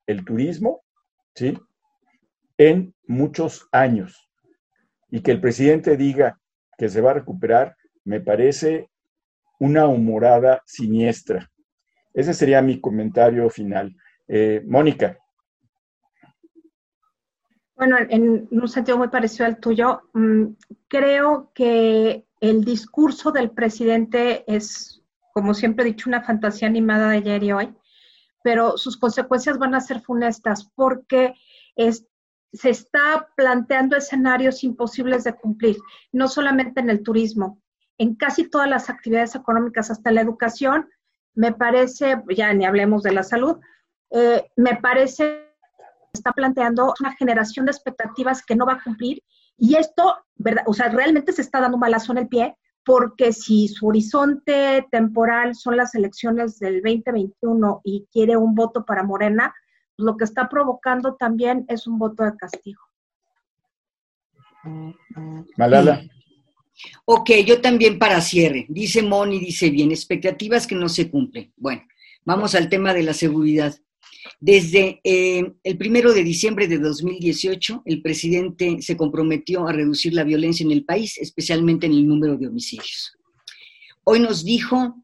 el 0.07 0.25
turismo, 0.25 0.83
¿sí? 1.35 1.57
En 2.57 2.93
muchos 3.07 3.67
años. 3.71 4.29
Y 5.09 5.21
que 5.21 5.31
el 5.31 5.41
presidente 5.41 5.95
diga 5.95 6.39
que 6.77 6.89
se 6.89 7.01
va 7.01 7.11
a 7.11 7.15
recuperar, 7.15 7.75
me 8.03 8.19
parece 8.19 8.89
una 9.59 9.87
humorada 9.87 10.61
siniestra. 10.65 11.49
Ese 12.13 12.33
sería 12.33 12.61
mi 12.61 12.79
comentario 12.79 13.49
final. 13.49 13.95
Eh, 14.27 14.61
Mónica. 14.65 15.17
Bueno, 17.75 17.97
en 17.99 18.47
un 18.51 18.67
sentido 18.67 18.97
muy 18.97 19.07
parecido 19.07 19.45
al 19.45 19.59
tuyo, 19.59 20.01
mm, 20.13 20.45
creo 20.87 21.51
que 21.53 22.25
el 22.39 22.63
discurso 22.63 23.31
del 23.31 23.51
presidente 23.51 24.43
es 24.47 25.03
como 25.33 25.53
siempre 25.53 25.83
he 25.83 25.87
dicho, 25.91 26.09
una 26.09 26.21
fantasía 26.21 26.67
animada 26.67 27.09
de 27.09 27.17
ayer 27.17 27.43
y 27.43 27.51
hoy, 27.51 27.75
pero 28.43 28.77
sus 28.77 28.97
consecuencias 28.97 29.57
van 29.57 29.73
a 29.73 29.81
ser 29.81 29.99
funestas 30.01 30.71
porque 30.75 31.33
se 32.53 32.69
está 32.69 33.29
planteando 33.35 33.97
escenarios 33.97 34.63
imposibles 34.63 35.23
de 35.23 35.33
cumplir, 35.33 35.77
no 36.11 36.27
solamente 36.27 36.81
en 36.81 36.89
el 36.91 37.01
turismo, 37.01 37.59
en 37.97 38.15
casi 38.15 38.47
todas 38.47 38.69
las 38.69 38.89
actividades 38.89 39.33
económicas, 39.33 39.89
hasta 39.89 40.11
la 40.11 40.21
educación, 40.21 40.87
me 41.33 41.51
parece, 41.51 42.21
ya 42.29 42.53
ni 42.53 42.65
hablemos 42.65 43.01
de 43.01 43.11
la 43.11 43.23
salud, 43.23 43.57
eh, 44.11 44.51
me 44.55 44.75
parece 44.75 45.52
está 46.13 46.31
planteando 46.31 46.93
una 46.99 47.15
generación 47.15 47.65
de 47.65 47.71
expectativas 47.71 48.45
que 48.45 48.55
no 48.55 48.65
va 48.65 48.73
a 48.73 48.83
cumplir 48.83 49.21
y 49.57 49.75
esto, 49.75 50.15
¿verdad? 50.35 50.63
O 50.67 50.73
sea, 50.73 50.89
realmente 50.89 51.31
se 51.31 51.41
está 51.41 51.59
dando 51.59 51.77
un 51.77 51.81
balazo 51.81 52.11
en 52.11 52.19
el 52.19 52.27
pie 52.27 52.55
porque 52.85 53.31
si 53.31 53.67
su 53.67 53.87
horizonte 53.87 54.85
temporal 54.91 55.55
son 55.55 55.77
las 55.77 55.95
elecciones 55.95 56.59
del 56.59 56.81
2021 56.81 57.81
y 57.83 58.05
quiere 58.11 58.35
un 58.35 58.55
voto 58.55 58.85
para 58.85 59.03
Morena, 59.03 59.53
pues 59.95 60.05
lo 60.05 60.17
que 60.17 60.25
está 60.25 60.49
provocando 60.49 61.15
también 61.15 61.65
es 61.67 61.87
un 61.87 61.97
voto 61.97 62.23
de 62.23 62.35
castigo. 62.35 62.81
Malala. 65.57 66.03
Ok, 67.05 67.29
yo 67.45 67.61
también 67.61 67.99
para 67.99 68.19
cierre. 68.19 68.65
Dice 68.69 69.01
Moni, 69.01 69.39
dice 69.39 69.69
bien, 69.69 69.91
expectativas 69.91 70.67
que 70.67 70.75
no 70.75 70.89
se 70.89 71.09
cumplen. 71.09 71.53
Bueno, 71.55 71.83
vamos 72.25 72.55
al 72.55 72.69
tema 72.69 72.93
de 72.93 73.03
la 73.03 73.13
seguridad. 73.13 73.73
Desde 74.39 74.99
eh, 75.03 75.53
el 75.63 75.77
primero 75.77 76.13
de 76.13 76.23
diciembre 76.23 76.67
de 76.67 76.79
2018, 76.79 77.83
el 77.85 78.01
presidente 78.01 78.77
se 78.81 78.97
comprometió 78.97 79.67
a 79.67 79.73
reducir 79.73 80.13
la 80.13 80.23
violencia 80.23 80.63
en 80.63 80.71
el 80.71 80.85
país, 80.85 81.17
especialmente 81.17 81.85
en 81.85 81.93
el 81.93 82.07
número 82.07 82.37
de 82.37 82.47
homicidios. 82.47 83.17
Hoy 84.03 84.19
nos 84.19 84.43
dijo 84.43 85.03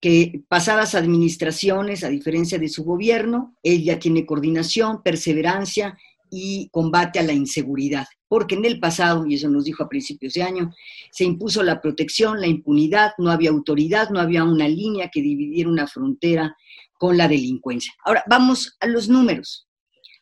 que 0.00 0.42
pasadas 0.48 0.96
administraciones, 0.96 2.02
a 2.02 2.08
diferencia 2.08 2.58
de 2.58 2.68
su 2.68 2.82
gobierno, 2.82 3.56
ella 3.62 4.00
tiene 4.00 4.26
coordinación, 4.26 5.02
perseverancia 5.02 5.96
y 6.28 6.68
combate 6.72 7.20
a 7.20 7.22
la 7.22 7.34
inseguridad, 7.34 8.06
porque 8.26 8.56
en 8.56 8.64
el 8.64 8.80
pasado, 8.80 9.26
y 9.26 9.34
eso 9.34 9.48
nos 9.48 9.64
dijo 9.64 9.84
a 9.84 9.88
principios 9.88 10.32
de 10.32 10.42
año, 10.42 10.72
se 11.12 11.24
impuso 11.24 11.62
la 11.62 11.80
protección, 11.80 12.40
la 12.40 12.48
impunidad, 12.48 13.12
no 13.18 13.30
había 13.30 13.50
autoridad, 13.50 14.10
no 14.10 14.18
había 14.18 14.42
una 14.42 14.66
línea 14.66 15.08
que 15.08 15.22
dividiera 15.22 15.70
una 15.70 15.86
frontera 15.86 16.56
con 17.02 17.16
la 17.16 17.26
delincuencia. 17.26 17.92
Ahora, 18.04 18.22
vamos 18.28 18.76
a 18.78 18.86
los 18.86 19.08
números. 19.08 19.66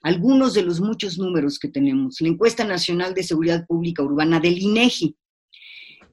Algunos 0.00 0.54
de 0.54 0.62
los 0.62 0.80
muchos 0.80 1.18
números 1.18 1.58
que 1.58 1.68
tenemos. 1.68 2.16
La 2.22 2.28
encuesta 2.28 2.64
nacional 2.64 3.12
de 3.12 3.22
seguridad 3.22 3.66
pública 3.66 4.02
urbana 4.02 4.40
del 4.40 4.56
INEGI, 4.56 5.14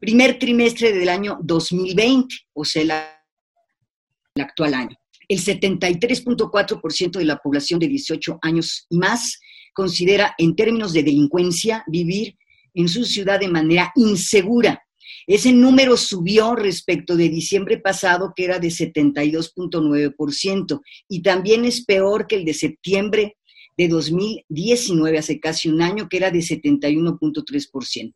primer 0.02 0.38
trimestre 0.38 0.92
del 0.92 1.08
año 1.08 1.40
2020, 1.42 2.36
o 2.52 2.66
sea, 2.66 2.82
el 2.82 4.42
actual 4.42 4.74
año. 4.74 4.98
El 5.30 5.40
73.4% 5.40 7.12
de 7.12 7.24
la 7.24 7.38
población 7.38 7.80
de 7.80 7.88
18 7.88 8.40
años 8.42 8.88
y 8.90 8.98
más 8.98 9.40
considera 9.72 10.36
en 10.38 10.54
términos 10.54 10.92
de 10.92 11.04
delincuencia 11.04 11.86
vivir 11.88 12.38
en 12.74 12.90
su 12.90 13.06
ciudad 13.06 13.40
de 13.40 13.48
manera 13.48 13.94
insegura. 13.96 14.86
Ese 15.28 15.52
número 15.52 15.98
subió 15.98 16.56
respecto 16.56 17.18
de 17.18 17.28
diciembre 17.28 17.78
pasado, 17.78 18.32
que 18.34 18.46
era 18.46 18.60
de 18.60 18.70
72.9%, 18.70 20.82
y 21.10 21.22
también 21.22 21.66
es 21.66 21.84
peor 21.84 22.28
que 22.28 22.38
el 22.38 22.46
de 22.46 22.54
septiembre 22.54 23.36
de 23.76 23.90
2019, 23.90 25.18
hace 25.18 25.42
casi 25.42 25.68
un 25.68 25.82
año, 25.82 26.08
que 26.08 26.16
era 26.16 26.32
de 26.32 26.40
71.3%. 26.40 28.14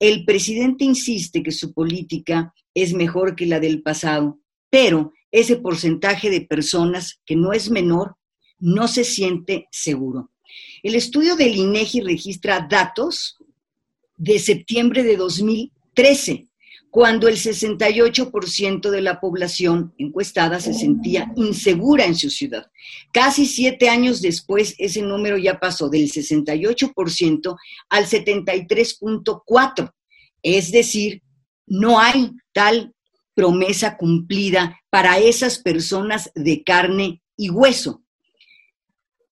El 0.00 0.24
presidente 0.24 0.84
insiste 0.84 1.42
que 1.42 1.52
su 1.52 1.74
política 1.74 2.54
es 2.72 2.94
mejor 2.94 3.36
que 3.36 3.44
la 3.44 3.60
del 3.60 3.82
pasado, 3.82 4.40
pero 4.70 5.12
ese 5.30 5.56
porcentaje 5.56 6.30
de 6.30 6.40
personas, 6.40 7.20
que 7.26 7.36
no 7.36 7.52
es 7.52 7.70
menor, 7.70 8.16
no 8.58 8.88
se 8.88 9.04
siente 9.04 9.66
seguro. 9.70 10.30
El 10.82 10.94
estudio 10.94 11.36
del 11.36 11.54
INEGI 11.54 12.00
registra 12.00 12.66
datos 12.68 13.36
de 14.16 14.38
septiembre 14.38 15.02
de 15.02 15.18
2000 15.18 15.70
13, 15.94 16.48
cuando 16.90 17.26
el 17.26 17.36
68% 17.36 18.90
de 18.90 19.00
la 19.00 19.18
población 19.18 19.92
encuestada 19.98 20.60
se 20.60 20.74
sentía 20.74 21.32
insegura 21.34 22.04
en 22.04 22.14
su 22.14 22.30
ciudad. 22.30 22.70
Casi 23.12 23.46
siete 23.46 23.88
años 23.88 24.22
después, 24.22 24.76
ese 24.78 25.02
número 25.02 25.36
ya 25.36 25.58
pasó 25.58 25.88
del 25.88 26.08
68% 26.08 27.56
al 27.88 28.06
73.4%. 28.06 29.92
Es 30.42 30.70
decir, 30.70 31.22
no 31.66 31.98
hay 31.98 32.30
tal 32.52 32.94
promesa 33.34 33.96
cumplida 33.96 34.80
para 34.90 35.18
esas 35.18 35.58
personas 35.58 36.30
de 36.36 36.62
carne 36.62 37.22
y 37.36 37.50
hueso. 37.50 38.04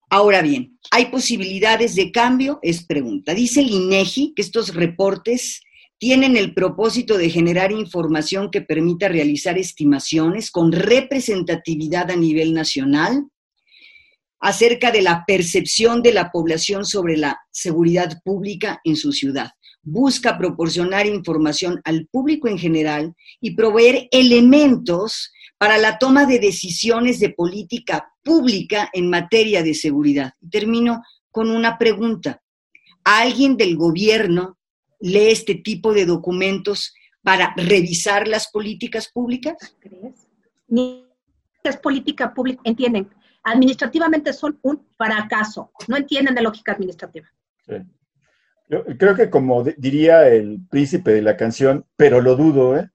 Ahora 0.10 0.42
bien, 0.42 0.80
¿hay 0.90 1.06
posibilidades 1.06 1.96
de 1.96 2.12
cambio? 2.12 2.60
Es 2.64 2.84
pregunta. 2.84 3.34
Dice 3.34 3.62
el 3.62 3.70
INEGI 3.70 4.34
que 4.36 4.42
estos 4.42 4.74
reportes 4.74 5.62
tienen 6.02 6.36
el 6.36 6.56
propósito 6.56 7.16
de 7.16 7.30
generar 7.30 7.72
información 7.72 8.50
que 8.50 8.62
permita 8.62 9.08
realizar 9.08 9.60
estimaciones 9.60 10.50
con 10.50 10.72
representatividad 10.72 12.10
a 12.10 12.16
nivel 12.16 12.56
nacional 12.56 13.28
acerca 14.40 14.90
de 14.90 15.04
la 15.04 15.26
percepción 15.28 16.02
de 16.02 16.12
la 16.12 16.32
población 16.32 16.86
sobre 16.86 17.18
la 17.18 17.40
seguridad 17.52 18.20
pública 18.26 18.82
en 18.84 18.96
su 18.96 19.12
ciudad. 19.12 19.52
Busca 19.84 20.40
proporcionar 20.40 21.06
información 21.06 21.80
al 21.84 22.08
público 22.08 22.48
en 22.48 22.58
general 22.58 23.14
y 23.40 23.56
proveer 23.56 24.08
elementos 24.10 25.32
para 25.60 25.78
la 25.78 26.00
toma 26.00 26.26
de 26.26 26.40
decisiones 26.40 27.20
de 27.20 27.30
política 27.30 28.12
pública 28.24 28.90
en 28.92 29.08
materia 29.08 29.62
de 29.62 29.76
seguridad. 29.76 30.34
Termino 30.50 31.04
con 31.30 31.52
una 31.52 31.78
pregunta. 31.78 32.42
¿Alguien 33.04 33.56
del 33.56 33.78
gobierno 33.78 34.58
lee 35.02 35.32
este 35.32 35.56
tipo 35.56 35.94
de 35.94 36.06
documentos 36.06 36.94
para 37.24 37.54
revisar 37.56 38.28
las 38.28 38.50
políticas 38.50 39.10
públicas? 39.12 39.56
¿Crees? 39.80 40.28
Ni 40.68 41.06
es 41.64 41.78
política 41.78 42.34
pública, 42.34 42.62
entienden. 42.64 43.10
Administrativamente 43.44 44.34
son 44.34 44.60
un 44.62 44.88
fracaso, 44.98 45.72
no 45.88 45.98
entienden 45.98 46.36
de 46.36 46.42
lógica 46.42 46.74
administrativa. 46.74 47.28
Yo 48.68 48.86
creo 48.98 49.16
que 49.16 49.30
como 49.30 49.64
diría 49.64 50.28
el 50.28 50.60
príncipe 50.70 51.12
de 51.12 51.22
la 51.22 51.36
canción, 51.38 51.86
pero 51.96 52.22
lo 52.22 52.36
dudo, 52.36 52.78
¿eh? 52.78 52.90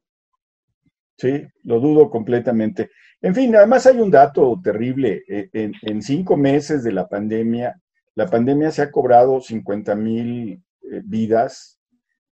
Sí, 1.19 1.47
lo 1.65 1.81
dudo 1.81 2.11
completamente. 2.11 2.91
En 3.23 3.35
fin, 3.35 3.55
además 3.57 3.87
hay 3.87 3.99
un 3.99 4.11
dato 4.11 4.61
terrible. 4.63 5.23
Eh, 5.29 5.49
en, 5.53 5.73
en 5.83 6.03
cinco 6.03 6.37
meses 6.37 6.85
de 6.85 6.93
la 6.93 7.09
pandemia, 7.09 7.81
la 8.15 8.27
pandemia 8.27 8.71
se 8.71 8.83
ha 8.83 8.91
cobrado 8.91 9.41
50 9.41 9.95
mil 9.95 10.63
eh, 10.83 11.03
vidas 11.05 11.76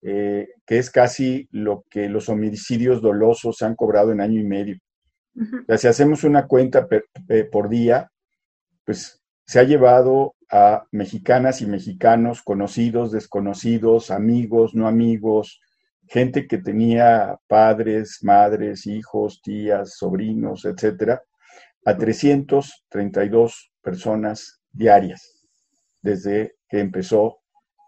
eh, 0.05 0.49
que 0.67 0.79
es 0.79 0.91
casi 0.91 1.49
lo 1.53 1.85
que 1.89 2.09
los 2.09 2.29
homicidios 2.29 3.01
dolosos 3.01 3.63
han 3.63 3.77
cobrado 3.77 4.11
en 4.11 4.21
año 4.21 4.41
y 4.41 4.45
medio. 4.45 4.79
si 5.79 5.87
hacemos 5.87 6.25
una 6.25 6.49
cuenta 6.49 6.89
por 7.51 7.69
día, 7.69 8.11
pues 8.85 9.23
se 9.47 9.61
ha 9.61 9.63
llevado 9.63 10.35
a 10.51 10.85
mexicanas 10.91 11.63
y 11.63 11.67
mexicanos, 11.67 12.43
conocidos, 12.43 13.13
desconocidos, 13.13 14.11
amigos, 14.11 14.75
no 14.75 14.89
amigos, 14.89 15.61
gente 16.09 16.49
que 16.49 16.59
tenía 16.59 17.39
padres, 17.47 18.19
madres, 18.23 18.87
hijos, 18.87 19.41
tías, 19.41 19.97
sobrinos, 19.97 20.65
etcétera, 20.65 21.23
a 21.85 21.97
332 21.97 23.73
personas 23.81 24.61
diarias 24.73 25.47
desde 26.03 26.57
que 26.69 26.81
empezó 26.81 27.39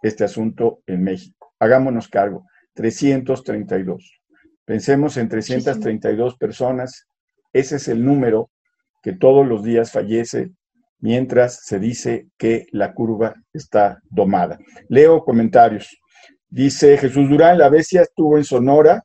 este 0.01 0.25
asunto 0.25 0.81
en 0.87 1.03
México 1.03 1.44
hagámonos 1.65 2.09
cargo, 2.09 2.45
332. 2.75 4.21
Pensemos 4.65 5.17
en 5.17 5.29
332 5.29 6.37
personas, 6.37 7.07
ese 7.53 7.77
es 7.77 7.89
el 7.89 8.05
número 8.05 8.51
que 9.03 9.13
todos 9.13 9.47
los 9.47 9.63
días 9.63 9.93
fallece 9.93 10.51
mientras 10.99 11.65
se 11.65 11.79
dice 11.79 12.29
que 12.39 12.67
la 12.73 12.95
curva 12.95 13.35
está 13.53 14.01
domada. 14.09 14.59
Leo 14.89 15.23
comentarios. 15.23 15.99
Dice 16.49 16.97
Jesús 16.97 17.29
Durán, 17.29 17.59
la 17.59 17.69
bestia 17.69 18.03
estuvo 18.03 18.39
en 18.39 18.45
Sonora. 18.45 19.03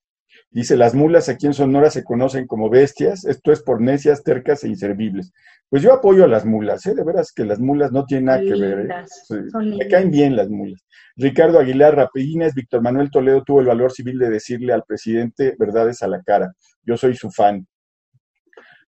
Dice, 0.51 0.75
las 0.75 0.95
mulas 0.95 1.29
aquí 1.29 1.45
en 1.45 1.53
Sonora 1.53 1.91
se 1.91 2.03
conocen 2.03 2.47
como 2.47 2.69
bestias. 2.69 3.23
Esto 3.25 3.51
es 3.51 3.61
por 3.61 3.81
necias, 3.81 4.23
tercas 4.23 4.63
e 4.63 4.67
inservibles. 4.67 5.31
Pues 5.69 5.83
yo 5.83 5.93
apoyo 5.93 6.23
a 6.23 6.27
las 6.27 6.43
mulas, 6.43 6.83
¿eh? 6.87 6.95
De 6.95 7.03
veras 7.03 7.31
que 7.31 7.45
las 7.45 7.59
mulas 7.59 7.91
no 7.91 8.05
tienen 8.05 8.25
nada 8.25 8.41
que 8.41 8.55
ver. 8.55 8.89
¿eh? 8.89 9.43
Me 9.77 9.87
caen 9.87 10.09
bien 10.09 10.35
las 10.35 10.49
mulas. 10.49 10.83
Ricardo 11.15 11.59
Aguilar 11.59 11.95
Rapidines, 11.95 12.55
Víctor 12.55 12.81
Manuel 12.81 13.11
Toledo 13.11 13.43
tuvo 13.43 13.59
el 13.59 13.67
valor 13.67 13.91
civil 13.91 14.17
de 14.17 14.29
decirle 14.29 14.73
al 14.73 14.83
presidente 14.83 15.55
verdades 15.59 16.01
a 16.01 16.07
la 16.07 16.23
cara. 16.23 16.51
Yo 16.83 16.97
soy 16.97 17.15
su 17.15 17.29
fan. 17.29 17.67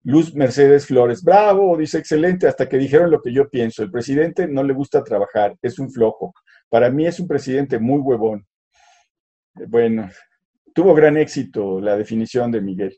Luz 0.03 0.33
Mercedes 0.33 0.87
Flores, 0.87 1.21
bravo, 1.21 1.77
dice 1.77 1.99
excelente, 1.99 2.47
hasta 2.47 2.67
que 2.67 2.79
dijeron 2.79 3.11
lo 3.11 3.21
que 3.21 3.31
yo 3.31 3.47
pienso. 3.47 3.83
El 3.83 3.91
presidente 3.91 4.47
no 4.47 4.63
le 4.63 4.73
gusta 4.73 5.03
trabajar, 5.03 5.55
es 5.61 5.77
un 5.77 5.91
flojo. 5.91 6.33
Para 6.69 6.89
mí 6.89 7.05
es 7.05 7.19
un 7.19 7.27
presidente 7.27 7.77
muy 7.77 7.99
huevón. 7.99 8.47
Bueno, 9.67 10.09
tuvo 10.73 10.93
gran 10.93 11.17
éxito 11.17 11.79
la 11.79 11.97
definición 11.97 12.51
de 12.51 12.61
Miguel. 12.61 12.97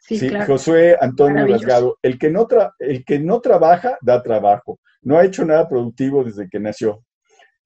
Sí, 0.00 0.30
Josué 0.46 0.96
Antonio 1.00 1.46
Rasgado, 1.46 1.98
el 2.02 2.18
que, 2.18 2.30
no 2.30 2.48
el 2.78 3.04
que 3.04 3.18
no 3.18 3.40
trabaja, 3.40 3.98
da 4.00 4.22
trabajo. 4.22 4.80
No 5.02 5.18
ha 5.18 5.24
hecho 5.24 5.44
nada 5.44 5.68
productivo 5.68 6.24
desde 6.24 6.48
que 6.48 6.58
nació. 6.58 7.04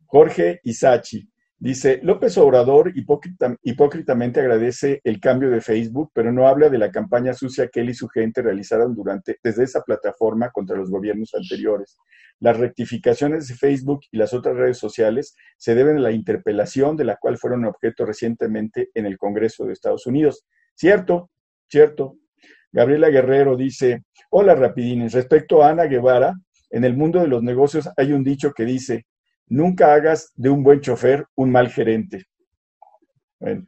Jorge 0.07 0.61
Isachi, 0.64 1.28
Dice, 1.64 2.00
López 2.02 2.36
Obrador 2.36 2.92
hipócritamente 2.94 4.40
agradece 4.40 5.00
el 5.02 5.18
cambio 5.18 5.50
de 5.50 5.62
Facebook, 5.62 6.11
pero 6.12 6.30
no 6.30 6.46
habla 6.46 6.68
de 6.68 6.76
la 6.76 6.90
campaña 6.90 7.32
sucia 7.32 7.68
que 7.68 7.80
él 7.80 7.88
y 7.88 7.94
su 7.94 8.07
gente 8.09 8.42
realizaron 8.42 8.94
durante, 8.94 9.38
desde 9.42 9.64
esa 9.64 9.80
plataforma 9.80 10.50
contra 10.50 10.76
los 10.76 10.90
gobiernos 10.90 11.32
anteriores. 11.34 11.96
Las 12.41 12.59
rectificaciones 12.59 13.49
de 13.49 13.55
Facebook 13.55 14.01
y 14.11 14.18
las 14.18 14.35
otras 14.35 14.57
redes 14.57 14.78
sociales 14.78 15.35
se 15.57 15.74
deben 15.74 15.99
a 15.99 16.01
la 16.01 16.12
interpelación 16.12 16.97
de 16.97 17.05
la 17.05 17.16
cual 17.16 17.39
fueron 17.39 17.64
objeto 17.64 18.05
recientemente 18.05 18.91
en 18.95 19.07
el 19.07 19.16
Congreso 19.18 19.64
de 19.64 19.72
Estados 19.72 20.07
Unidos. 20.07 20.45
Cierto, 20.74 21.30
cierto. 21.68 22.16
Gabriela 22.72 23.09
Guerrero 23.09 23.57
dice, 23.57 24.05
hola 24.30 24.55
rapidines, 24.55 25.12
respecto 25.12 25.62
a 25.62 25.70
Ana 25.70 25.85
Guevara, 25.85 26.35
en 26.70 26.85
el 26.85 26.97
mundo 26.97 27.20
de 27.20 27.28
los 27.28 27.43
negocios 27.43 27.89
hay 27.97 28.12
un 28.12 28.24
dicho 28.24 28.53
que 28.53 28.64
dice, 28.64 29.07
Nunca 29.47 29.93
hagas 29.93 30.32
de 30.37 30.49
un 30.49 30.62
buen 30.62 30.80
chofer 30.80 31.26
un 31.35 31.51
mal 31.51 31.68
gerente. 31.68 32.24
Bueno. 33.39 33.66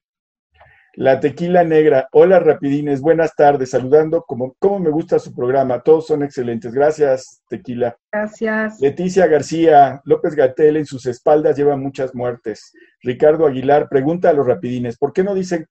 La 0.97 1.21
tequila 1.21 1.63
negra. 1.63 2.09
Hola, 2.13 2.39
rapidines. 2.39 3.03
Buenas 3.03 3.35
tardes. 3.37 3.69
Saludando. 3.69 4.23
Como, 4.23 4.55
como 4.59 4.79
me 4.79 4.89
gusta 4.89 5.19
su 5.19 5.35
programa. 5.35 5.83
Todos 5.83 6.07
son 6.07 6.23
excelentes. 6.23 6.73
Gracias, 6.73 7.43
tequila. 7.51 7.99
Gracias. 8.11 8.81
Leticia 8.81 9.27
García. 9.27 10.01
López 10.05 10.35
Gatel 10.35 10.79
en 10.79 10.87
sus 10.87 11.05
espaldas 11.05 11.55
lleva 11.55 11.77
muchas 11.77 12.15
muertes. 12.15 12.73
Ricardo 13.03 13.47
Aguilar. 13.47 13.91
Pregunta 13.91 14.31
a 14.31 14.33
los 14.33 14.47
rapidines. 14.47 14.97
¿Por 14.97 15.13
qué 15.13 15.23
no 15.23 15.35
dicen 15.35 15.67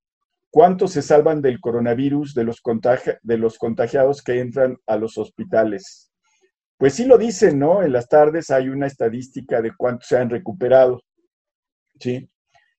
cuántos 0.51 0.91
se 0.91 1.01
salvan 1.01 1.41
del 1.41 1.59
coronavirus 1.59 2.35
de 2.35 2.43
los, 2.43 2.61
de 3.23 3.37
los 3.39 3.57
contagiados 3.57 4.21
que 4.21 4.39
entran 4.39 4.77
a 4.85 4.95
los 4.95 5.17
hospitales? 5.17 6.11
Pues 6.77 6.93
sí 6.93 7.05
lo 7.05 7.17
dicen, 7.17 7.57
¿no? 7.57 7.81
En 7.81 7.93
las 7.93 8.07
tardes 8.07 8.51
hay 8.51 8.69
una 8.69 8.85
estadística 8.85 9.63
de 9.63 9.71
cuántos 9.75 10.07
se 10.07 10.17
han 10.17 10.29
recuperado. 10.29 11.01
¿Sí? 11.99 12.29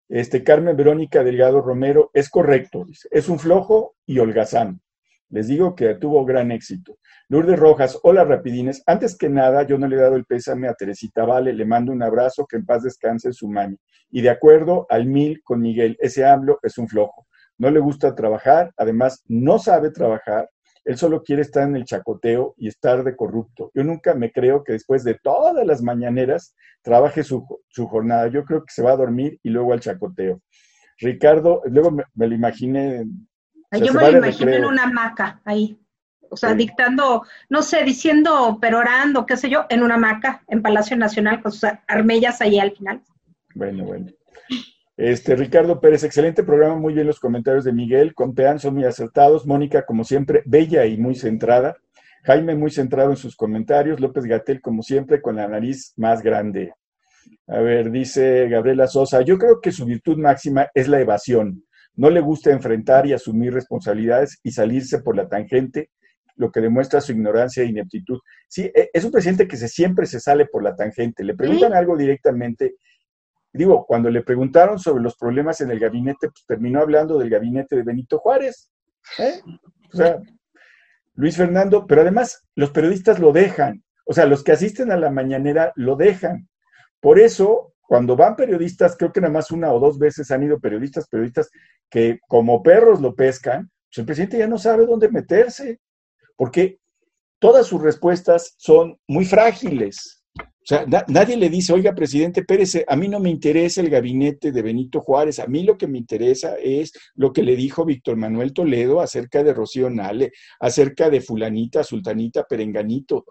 Este, 0.09 0.45
Carmen 0.45 0.77
Verónica 0.77 1.25
Delgado 1.25 1.61
Romero, 1.61 2.11
es 2.15 2.31
correcto, 2.31 2.85
dice, 2.85 3.09
es 3.11 3.29
un 3.29 3.39
flojo 3.39 3.97
y 4.07 4.19
holgazán. 4.19 4.81
Les 5.31 5.49
digo 5.49 5.75
que 5.75 5.95
tuvo 5.95 6.25
gran 6.25 6.53
éxito. 6.53 6.99
Lourdes 7.29 7.59
Rojas, 7.59 7.99
hola 8.05 8.25
rapidines. 8.25 8.85
Antes 8.87 9.17
que 9.17 9.29
nada, 9.29 9.65
yo 9.65 9.77
no 9.77 9.89
le 9.89 9.97
he 9.97 10.01
dado 10.01 10.15
el 10.15 10.25
pésame 10.25 10.69
a 10.69 10.75
Teresita 10.75 11.25
Vale, 11.25 11.53
le 11.53 11.65
mando 11.65 11.91
un 11.91 12.03
abrazo, 12.03 12.47
que 12.47 12.57
en 12.57 12.65
paz 12.65 12.85
descanse 12.85 13.33
su 13.33 13.49
mami. 13.49 13.77
Y 14.11 14.21
de 14.21 14.31
acuerdo 14.31 14.87
al 14.89 15.07
mil 15.07 15.43
con 15.43 15.61
Miguel, 15.61 15.97
ese 16.01 16.25
AMLO 16.25 16.61
es 16.63 16.79
un 16.79 16.87
flojo. 16.87 17.27
No 17.59 17.71
le 17.73 17.81
gusta 17.81 18.15
trabajar, 18.15 18.73
además 18.77 19.25
no 19.27 19.59
sabe 19.59 19.91
trabajar, 19.91 20.49
él 20.87 20.97
solo 20.97 21.23
quiere 21.23 21.43
estar 21.43 21.65
en 21.69 21.75
el 21.75 21.85
chacoteo 21.85 22.55
y 22.57 22.69
estar 22.69 23.03
de 23.03 23.17
corrupto. 23.17 23.73
Yo 23.75 23.83
nunca 23.83 24.15
me 24.15 24.31
creo 24.31 24.63
que 24.63 24.73
después 24.73 25.03
de 25.03 25.19
todas 25.21 25.67
las 25.67 25.83
mañaneras 25.83 26.55
trabaje 26.81 27.25
su, 27.25 27.45
jornada. 27.75 28.29
Yo 28.29 28.45
creo 28.45 28.61
que 28.61 28.73
se 28.73 28.83
va 28.83 28.93
a 28.93 28.97
dormir 28.97 29.41
y 29.43 29.51
luego 29.51 29.73
al 29.73 29.81
chacoteo. 29.81 30.41
Ricardo, 30.99 31.61
luego 31.67 31.91
me, 31.91 32.05
lo 32.15 32.35
imaginé. 32.35 33.05
Yo 33.73 33.93
me 33.93 34.13
lo 34.13 34.19
imaginé 34.19 34.57
en 34.57 34.65
una 34.65 34.85
hamaca 34.85 35.41
ahí. 35.45 35.77
O 36.31 36.37
sea, 36.37 36.55
dictando, 36.55 37.25
no 37.49 37.63
sé, 37.63 37.83
diciendo, 37.83 38.59
perorando, 38.61 39.27
qué 39.27 39.37
sé 39.37 39.51
yo, 39.51 39.67
en 39.69 39.83
una 39.83 39.97
hamaca 39.97 40.45
en 40.47 40.63
Palacio 40.63 40.97
Nacional 40.97 41.43
con 41.43 41.51
sus 41.51 41.69
armellas 41.89 42.41
ahí 42.41 42.61
al 42.61 42.71
final. 42.71 43.03
Bueno, 43.55 43.85
bueno. 43.85 44.13
Este, 44.97 45.37
Ricardo 45.37 45.79
Pérez, 45.79 46.05
excelente 46.05 46.43
programa, 46.43 46.77
muy 46.77 46.95
bien 46.95 47.07
los 47.07 47.21
comentarios 47.21 47.65
de 47.65 47.73
Miguel, 47.73 48.15
Compeán 48.15 48.59
son 48.59 48.75
muy 48.75 48.85
acertados, 48.85 49.47
Mónica, 49.47 49.85
como 49.85 50.05
siempre, 50.05 50.43
bella 50.47 50.87
y 50.87 50.97
muy 50.97 51.15
centrada, 51.15 51.77
Jaime 52.25 52.55
muy 52.55 52.71
centrado 52.71 53.11
en 53.11 53.17
sus 53.17 53.37
comentarios, 53.37 54.01
López 54.01 54.25
Gatel, 54.25 54.63
como 54.63 54.83
siempre, 54.83 55.21
con 55.21 55.37
la 55.37 55.47
nariz 55.47 55.93
más 55.97 56.23
grande. 56.23 56.73
A 57.47 57.61
ver, 57.61 57.91
dice 57.91 58.49
Gabriela 58.49 58.87
Sosa, 58.87 59.21
yo 59.21 59.39
creo 59.39 59.61
que 59.61 59.71
su 59.71 59.85
virtud 59.85 60.17
máxima 60.17 60.69
es 60.75 60.89
la 60.89 61.01
evasión. 61.01 61.65
No 61.95 62.11
le 62.11 62.21
gusta 62.21 62.51
enfrentar 62.51 63.07
y 63.07 63.13
asumir 63.13 63.53
responsabilidades 63.53 64.41
y 64.43 64.51
salirse 64.51 65.03
por 65.03 65.15
la 65.15 65.29
tangente, 65.29 65.91
lo 66.37 66.51
que 66.51 66.61
demuestra 66.61 67.01
su 67.01 67.13
ignorancia 67.13 67.63
e 67.63 67.67
ineptitud. 67.67 68.19
Sí, 68.49 68.71
e, 68.75 68.91
es 68.93 69.05
un 69.05 69.13
presidente 69.13 69.47
que 69.47 69.57
se, 69.57 69.69
siempre 69.69 70.07
se 70.07 70.21
sale 70.21 70.47
por 70.47 70.63
la 70.63 70.75
tangente. 70.75 71.23
Le 71.23 71.35
preguntan 71.35 71.75
algo 71.75 71.97
directamente 71.97 72.77
Digo, 73.57 73.87
cuando 73.87 74.11
le 74.11 74.23
preguntaron 74.23 74.79
sobre 74.79 75.03
los 75.03 75.17
problemas 75.17 75.61
en 75.61 75.71
el 75.71 75.79
gabinete, 75.79 76.29
pues 76.29 76.45
terminó 76.47 76.81
hablando 76.81 77.19
del 77.19 77.31
gabinete 77.31 77.77
de 77.77 77.83
Benito 77.83 78.19
Juárez. 78.19 78.71
¿eh? 79.19 79.41
O 79.93 79.97
sea, 79.97 80.19
Luis 81.15 81.37
Fernando, 81.37 81.87
pero 81.87 82.03
además 82.03 82.45
los 82.55 82.71
periodistas 82.71 83.19
lo 83.19 83.33
dejan. 83.33 83.83
O 84.05 84.13
sea, 84.13 84.27
los 84.27 84.45
que 84.45 84.53
asisten 84.53 84.93
a 84.93 84.97
la 84.97 85.11
mañanera 85.11 85.73
lo 85.75 85.97
dejan. 85.97 86.49
Por 87.01 87.19
eso, 87.19 87.75
cuando 87.81 88.17
van 88.17 88.37
periodistas, 88.37 88.97
creo 88.97 89.13
que 89.13 89.21
nada 89.21 89.33
más 89.33 89.51
una 89.51 89.73
o 89.73 89.81
dos 89.81 89.99
veces 89.99 90.31
han 90.31 90.43
ido 90.43 90.61
periodistas, 90.61 91.09
periodistas 91.09 91.51
que 91.91 92.21
como 92.29 92.63
perros 92.63 93.01
lo 93.01 93.15
pescan, 93.15 93.71
pues 93.89 93.99
el 93.99 94.07
presidente 94.07 94.39
ya 94.39 94.47
no 94.47 94.59
sabe 94.59 94.87
dónde 94.87 95.09
meterse, 95.09 95.81
porque 96.37 96.79
todas 97.39 97.67
sus 97.67 97.83
respuestas 97.83 98.55
son 98.59 98.99
muy 99.07 99.25
frágiles. 99.25 100.25
O 100.67 100.69
sea, 100.69 100.85
nadie 101.07 101.37
le 101.37 101.49
dice, 101.49 101.73
oiga, 101.73 101.95
presidente 101.95 102.43
Pérez, 102.43 102.83
a 102.89 102.97
mí 102.97 103.07
no 103.07 103.21
me 103.21 103.31
interesa 103.31 103.81
el 103.81 103.89
gabinete 103.89 104.51
de 104.51 104.63
Benito 104.63 105.01
Juárez, 105.01 105.39
a 105.39 105.47
mí 105.47 105.63
lo 105.63 105.79
que 105.79 105.87
me 105.87 105.97
interesa 105.97 106.57
es 106.61 106.93
lo 107.15 107.33
que 107.33 107.45
le 107.45 107.55
dijo 107.55 107.85
Víctor 107.85 108.17
Manuel 108.17 108.53
Toledo 108.53 109.01
acerca 109.01 109.45
de 109.45 109.55
Rocío 109.55 109.89
Nale, 109.91 110.33
acerca 110.59 111.09
de 111.09 111.21
fulanita, 111.21 111.85
sultanita, 111.85 112.43
perenganito. 112.43 113.27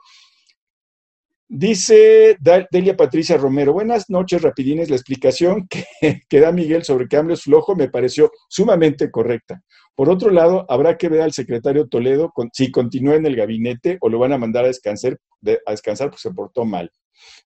Dice 1.49 2.37
Delia 2.71 2.95
Patricia 2.95 3.35
Romero, 3.35 3.73
buenas 3.73 4.09
noches, 4.09 4.41
rapidines. 4.41 4.89
La 4.89 4.95
explicación 4.95 5.67
que, 5.67 5.85
da 6.39 6.53
Miguel 6.53 6.85
sobre 6.85 7.07
es 7.33 7.41
flojo 7.41 7.75
me 7.75 7.89
pareció 7.89 8.31
sumamente 8.47 9.11
correcta. 9.11 9.61
Por 9.93 10.09
otro 10.09 10.29
lado, 10.29 10.65
habrá 10.69 10.95
que 10.95 11.09
ver 11.09 11.21
al 11.21 11.33
secretario 11.33 11.89
Toledo 11.89 12.31
si 12.53 12.71
continúa 12.71 13.15
en 13.15 13.25
el 13.25 13.35
gabinete 13.35 13.97
o 13.99 14.07
lo 14.07 14.19
van 14.19 14.31
a 14.31 14.37
mandar 14.37 14.63
a 14.63 14.69
descansar, 14.69 15.19
a 15.65 15.71
descansar 15.71 16.07
porque 16.07 16.21
se 16.21 16.31
portó 16.31 16.63
mal. 16.63 16.89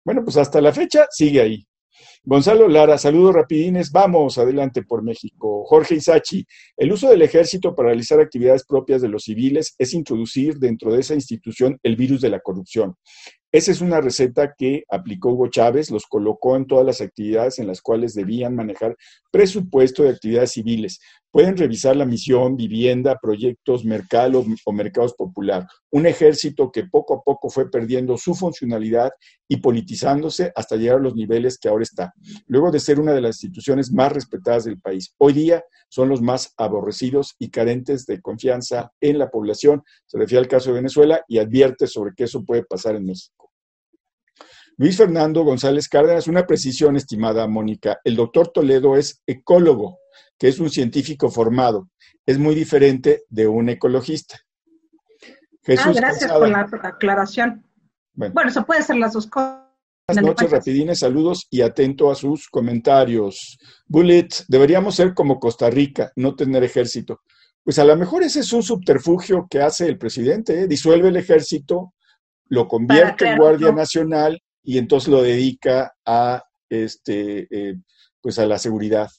Bueno, 0.04 0.24
pues 0.24 0.38
hasta 0.38 0.62
la 0.62 0.74
fecha 0.74 1.08
sigue 1.10 1.42
ahí. 1.42 1.66
Gonzalo 2.24 2.68
Lara, 2.68 2.98
saludos 2.98 3.34
rapidines, 3.34 3.92
vamos 3.92 4.38
adelante 4.38 4.84
por 4.84 5.04
México. 5.04 5.64
Jorge 5.66 5.96
Isachi, 5.96 6.46
el 6.78 6.92
uso 6.92 7.10
del 7.10 7.22
ejército 7.22 7.74
para 7.74 7.90
realizar 7.90 8.20
actividades 8.20 8.66
propias 8.66 9.02
de 9.02 9.08
los 9.08 9.24
civiles 9.24 9.74
es 9.78 9.94
introducir 9.94 10.58
dentro 10.60 10.92
de 10.92 11.00
esa 11.00 11.14
institución 11.14 11.80
el 11.82 11.96
virus 11.96 12.22
de 12.22 12.30
la 12.30 12.40
corrupción. 12.40 12.96
Esa 13.52 13.72
es 13.72 13.82
una 13.82 14.00
receta 14.00 14.54
que 14.56 14.84
aplicó 14.90 15.30
Hugo 15.30 15.48
Chávez, 15.48 15.90
los 15.90 16.06
colocó 16.06 16.56
en 16.56 16.68
todas 16.68 16.86
las 16.86 17.02
actividades 17.02 17.58
en 17.58 17.68
las 17.68 17.82
cuales 17.82 18.14
debían 18.14 18.56
manejar 18.56 18.96
presupuesto 19.32 20.04
de 20.04 20.10
actividades 20.10 20.52
civiles. 20.52 21.00
Pueden 21.32 21.58
revisar 21.58 21.96
la 21.96 22.06
misión, 22.06 22.56
vivienda, 22.56 23.20
proyectos, 23.22 23.86
mercado 23.86 24.44
o 24.66 24.72
mercados 24.72 25.14
popular. 25.14 25.68
Un 25.92 26.08
ejército 26.08 26.72
que 26.72 26.86
poco 26.86 27.14
a 27.14 27.22
poco 27.22 27.50
fue 27.50 27.70
perdiendo 27.70 28.18
su 28.18 28.34
funcionalidad 28.34 29.12
y 29.48 29.58
politizándose 29.58 30.52
hasta 30.56 30.76
llegar 30.76 30.98
a 30.98 31.02
los 31.02 31.16
niveles 31.16 31.60
que 31.60 31.70
ahora 31.70 31.84
está. 31.84 32.14
Luego 32.48 32.72
de 32.72 32.80
ser 32.80 33.00
una 33.00 33.14
de 33.14 33.22
las 33.22 33.44
instituciones 33.44 33.92
más 33.92 34.12
respetadas 34.12 34.64
del 34.66 34.80
país, 34.80 35.14
hoy 35.20 35.34
día 35.34 35.64
son 35.88 36.10
los 36.10 36.22
más 36.22 36.54
aborrecidos 36.58 37.36
y 37.38 37.50
carentes 37.50 38.08
de 38.08 38.22
confianza 38.22 38.92
en 39.00 39.20
la 39.20 39.30
población. 39.30 39.84
Se 40.08 40.18
refiere 40.18 40.40
al 40.40 40.48
caso 40.48 40.70
de 40.70 40.78
Venezuela 40.78 41.24
y 41.28 41.38
advierte 41.38 41.86
sobre 41.86 42.14
que 42.16 42.24
eso 42.24 42.44
puede 42.44 42.64
pasar 42.64 42.96
en 42.96 43.06
México. 43.06 43.52
Luis 44.78 44.96
Fernando 44.96 45.44
González 45.44 45.90
Cárdenas, 45.90 46.28
una 46.28 46.48
precisión, 46.48 46.96
estimada 46.96 47.46
Mónica. 47.48 48.00
El 48.04 48.16
doctor 48.16 48.48
Toledo 48.48 48.96
es 48.96 49.22
ecólogo, 49.28 50.00
que 50.40 50.48
es 50.48 50.60
un 50.60 50.70
científico 50.70 51.30
formado. 51.30 51.90
Es 52.26 52.40
muy 52.40 52.56
diferente 52.56 53.24
de 53.30 53.48
un 53.48 53.70
ecologista. 53.70 54.40
ah, 55.68 55.92
gracias 55.94 56.32
por 56.32 56.50
la 56.50 56.62
aclaración. 56.62 57.66
Bueno, 58.14 58.50
se 58.50 58.62
puede 58.64 58.80
hacer 58.80 58.96
las 58.96 59.14
dos 59.14 59.28
cosas. 59.28 59.60
Buenas 60.08 60.26
noches, 60.26 60.50
rapidines, 60.50 61.00
saludos 61.00 61.46
y 61.52 61.62
atento 61.62 62.10
a 62.10 62.16
sus 62.16 62.48
comentarios. 62.50 63.60
Bullet, 63.86 64.30
deberíamos 64.48 64.96
ser 64.96 65.14
como 65.14 65.40
Costa 65.40 65.70
Rica, 65.70 66.12
no 66.16 66.36
tener 66.36 66.64
ejército. 66.64 67.22
Pues 67.64 67.78
a 67.78 67.86
lo 67.86 67.96
mejor 67.96 68.24
ese 68.24 68.40
es 68.40 68.52
un 68.52 68.64
subterfugio 68.64 69.46
que 69.48 69.62
hace 69.62 69.86
el 69.86 70.00
presidente, 70.00 70.62
¿eh? 70.62 70.68
disuelve 70.68 71.10
el 71.10 71.18
ejército, 71.18 71.94
lo 72.48 72.68
convierte 72.68 73.28
en 73.28 73.38
Guardia 73.38 73.72
Nacional 73.72 74.42
y 74.64 74.80
entonces 74.80 75.10
lo 75.10 75.22
dedica 75.22 75.94
a, 76.04 76.44
este, 76.70 77.48
eh, 77.52 77.76
pues 78.20 78.40
a 78.40 78.48
la 78.48 78.58
seguridad. 78.58 79.10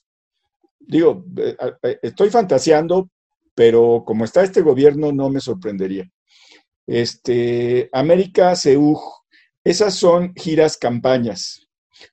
Digo, 0.91 1.24
eh, 1.36 1.57
estoy 2.03 2.30
fantaseando, 2.30 3.11
pero 3.55 4.03
como 4.05 4.24
está 4.24 4.43
este 4.43 4.61
gobierno 4.61 5.12
no 5.12 5.30
me 5.30 5.41
sorprendería. 5.41 6.11
Este, 6.84 7.88
América 7.93 8.57
CEUJ, 8.57 9.01
esas 9.62 9.95
son 9.95 10.34
giras 10.34 10.76
campañas. 10.76 11.68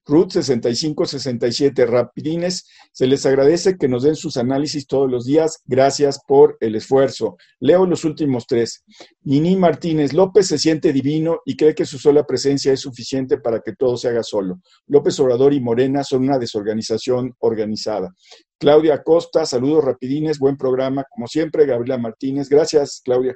Ruth 0.05 0.31
6567 0.31 1.85
Rapidines, 1.85 2.65
se 2.91 3.07
les 3.07 3.25
agradece 3.25 3.77
que 3.77 3.87
nos 3.87 4.03
den 4.03 4.15
sus 4.15 4.37
análisis 4.37 4.87
todos 4.87 5.09
los 5.09 5.25
días. 5.25 5.61
Gracias 5.65 6.19
por 6.27 6.57
el 6.59 6.75
esfuerzo. 6.75 7.37
Leo 7.59 7.85
los 7.85 8.03
últimos 8.05 8.45
tres. 8.47 8.83
Nini 9.21 9.55
Martínez, 9.55 10.13
López 10.13 10.47
se 10.47 10.57
siente 10.57 10.93
divino 10.93 11.39
y 11.45 11.55
cree 11.55 11.75
que 11.75 11.85
su 11.85 11.97
sola 11.99 12.25
presencia 12.25 12.73
es 12.73 12.81
suficiente 12.81 13.37
para 13.37 13.61
que 13.61 13.73
todo 13.73 13.97
se 13.97 14.09
haga 14.09 14.23
solo. 14.23 14.59
López 14.87 15.19
Obrador 15.19 15.53
y 15.53 15.61
Morena 15.61 16.03
son 16.03 16.23
una 16.23 16.37
desorganización 16.37 17.33
organizada. 17.39 18.13
Claudia 18.59 19.03
Costa, 19.03 19.45
saludos 19.45 19.83
rapidines, 19.83 20.39
buen 20.39 20.57
programa, 20.57 21.05
como 21.09 21.27
siempre. 21.27 21.65
Gabriela 21.65 21.97
Martínez, 21.97 22.49
gracias, 22.49 23.01
Claudia. 23.03 23.35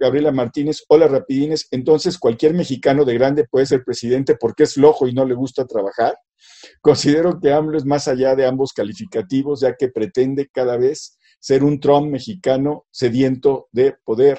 Gabriela 0.00 0.32
Martínez, 0.32 0.84
hola 0.88 1.08
rapidines. 1.08 1.66
Entonces, 1.70 2.18
cualquier 2.18 2.54
mexicano 2.54 3.04
de 3.04 3.14
grande 3.14 3.44
puede 3.44 3.66
ser 3.66 3.84
presidente 3.84 4.36
porque 4.38 4.62
es 4.62 4.74
flojo 4.74 5.08
y 5.08 5.12
no 5.12 5.24
le 5.24 5.34
gusta 5.34 5.66
trabajar. 5.66 6.16
Considero 6.80 7.40
que 7.40 7.52
AMLO 7.52 7.76
es 7.76 7.84
más 7.84 8.08
allá 8.08 8.34
de 8.34 8.46
ambos 8.46 8.72
calificativos, 8.72 9.60
ya 9.60 9.74
que 9.74 9.88
pretende 9.88 10.48
cada 10.52 10.76
vez 10.76 11.18
ser 11.40 11.64
un 11.64 11.80
Trump 11.80 12.10
mexicano 12.10 12.86
sediento 12.90 13.68
de 13.72 13.96
poder. 14.04 14.38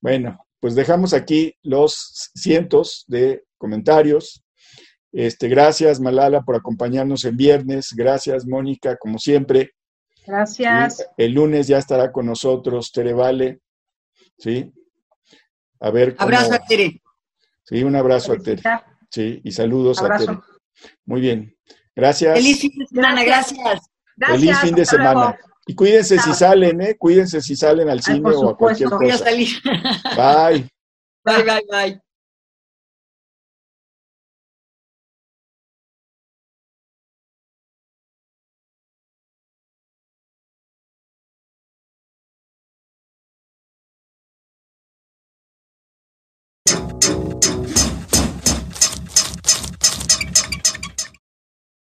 Bueno, 0.00 0.38
pues 0.58 0.74
dejamos 0.74 1.12
aquí 1.12 1.54
los 1.62 2.30
cientos 2.34 3.04
de 3.06 3.44
comentarios 3.58 4.43
este, 5.16 5.46
gracias, 5.48 6.00
Malala, 6.00 6.42
por 6.42 6.56
acompañarnos 6.56 7.24
en 7.24 7.36
viernes. 7.36 7.94
Gracias, 7.96 8.44
Mónica, 8.44 8.96
como 8.96 9.18
siempre. 9.18 9.70
Gracias. 10.26 11.06
el 11.16 11.32
lunes 11.32 11.68
ya 11.68 11.78
estará 11.78 12.10
con 12.10 12.26
nosotros 12.26 12.90
Tere 12.90 13.12
Vale. 13.12 13.60
¿Sí? 14.38 14.72
A 15.78 15.90
ver. 15.90 16.16
Abrazo 16.18 16.54
a 16.54 16.58
Tere. 16.58 17.00
Sí, 17.62 17.84
un 17.84 17.94
abrazo 17.94 18.32
a 18.32 18.38
Tere. 18.38 18.62
Sí, 19.08 19.40
y 19.44 19.52
saludos 19.52 20.02
a 20.02 20.16
Tere. 20.16 20.36
Muy 21.04 21.20
bien. 21.20 21.56
Gracias. 21.94 22.34
Feliz 22.34 22.60
fin 22.60 22.72
de 22.76 22.86
semana, 22.86 23.22
gracias. 23.22 23.80
Feliz 24.18 24.58
fin 24.58 24.74
de 24.74 24.84
semana. 24.84 25.38
Y 25.64 25.76
cuídense 25.76 26.18
si 26.18 26.34
salen, 26.34 26.80
¿eh? 26.80 26.96
Cuídense 26.98 27.40
si 27.40 27.54
salen 27.54 27.88
al 27.88 28.02
cine 28.02 28.30
o 28.30 28.50
a 28.50 28.56
cualquier 28.56 28.90
cosa. 28.90 29.00
Voy 29.00 29.10
a 29.10 29.18
salir. 29.18 29.48
Bye. 30.16 30.68
Bye, 31.24 31.44
bye, 31.44 31.64
bye. 31.70 32.03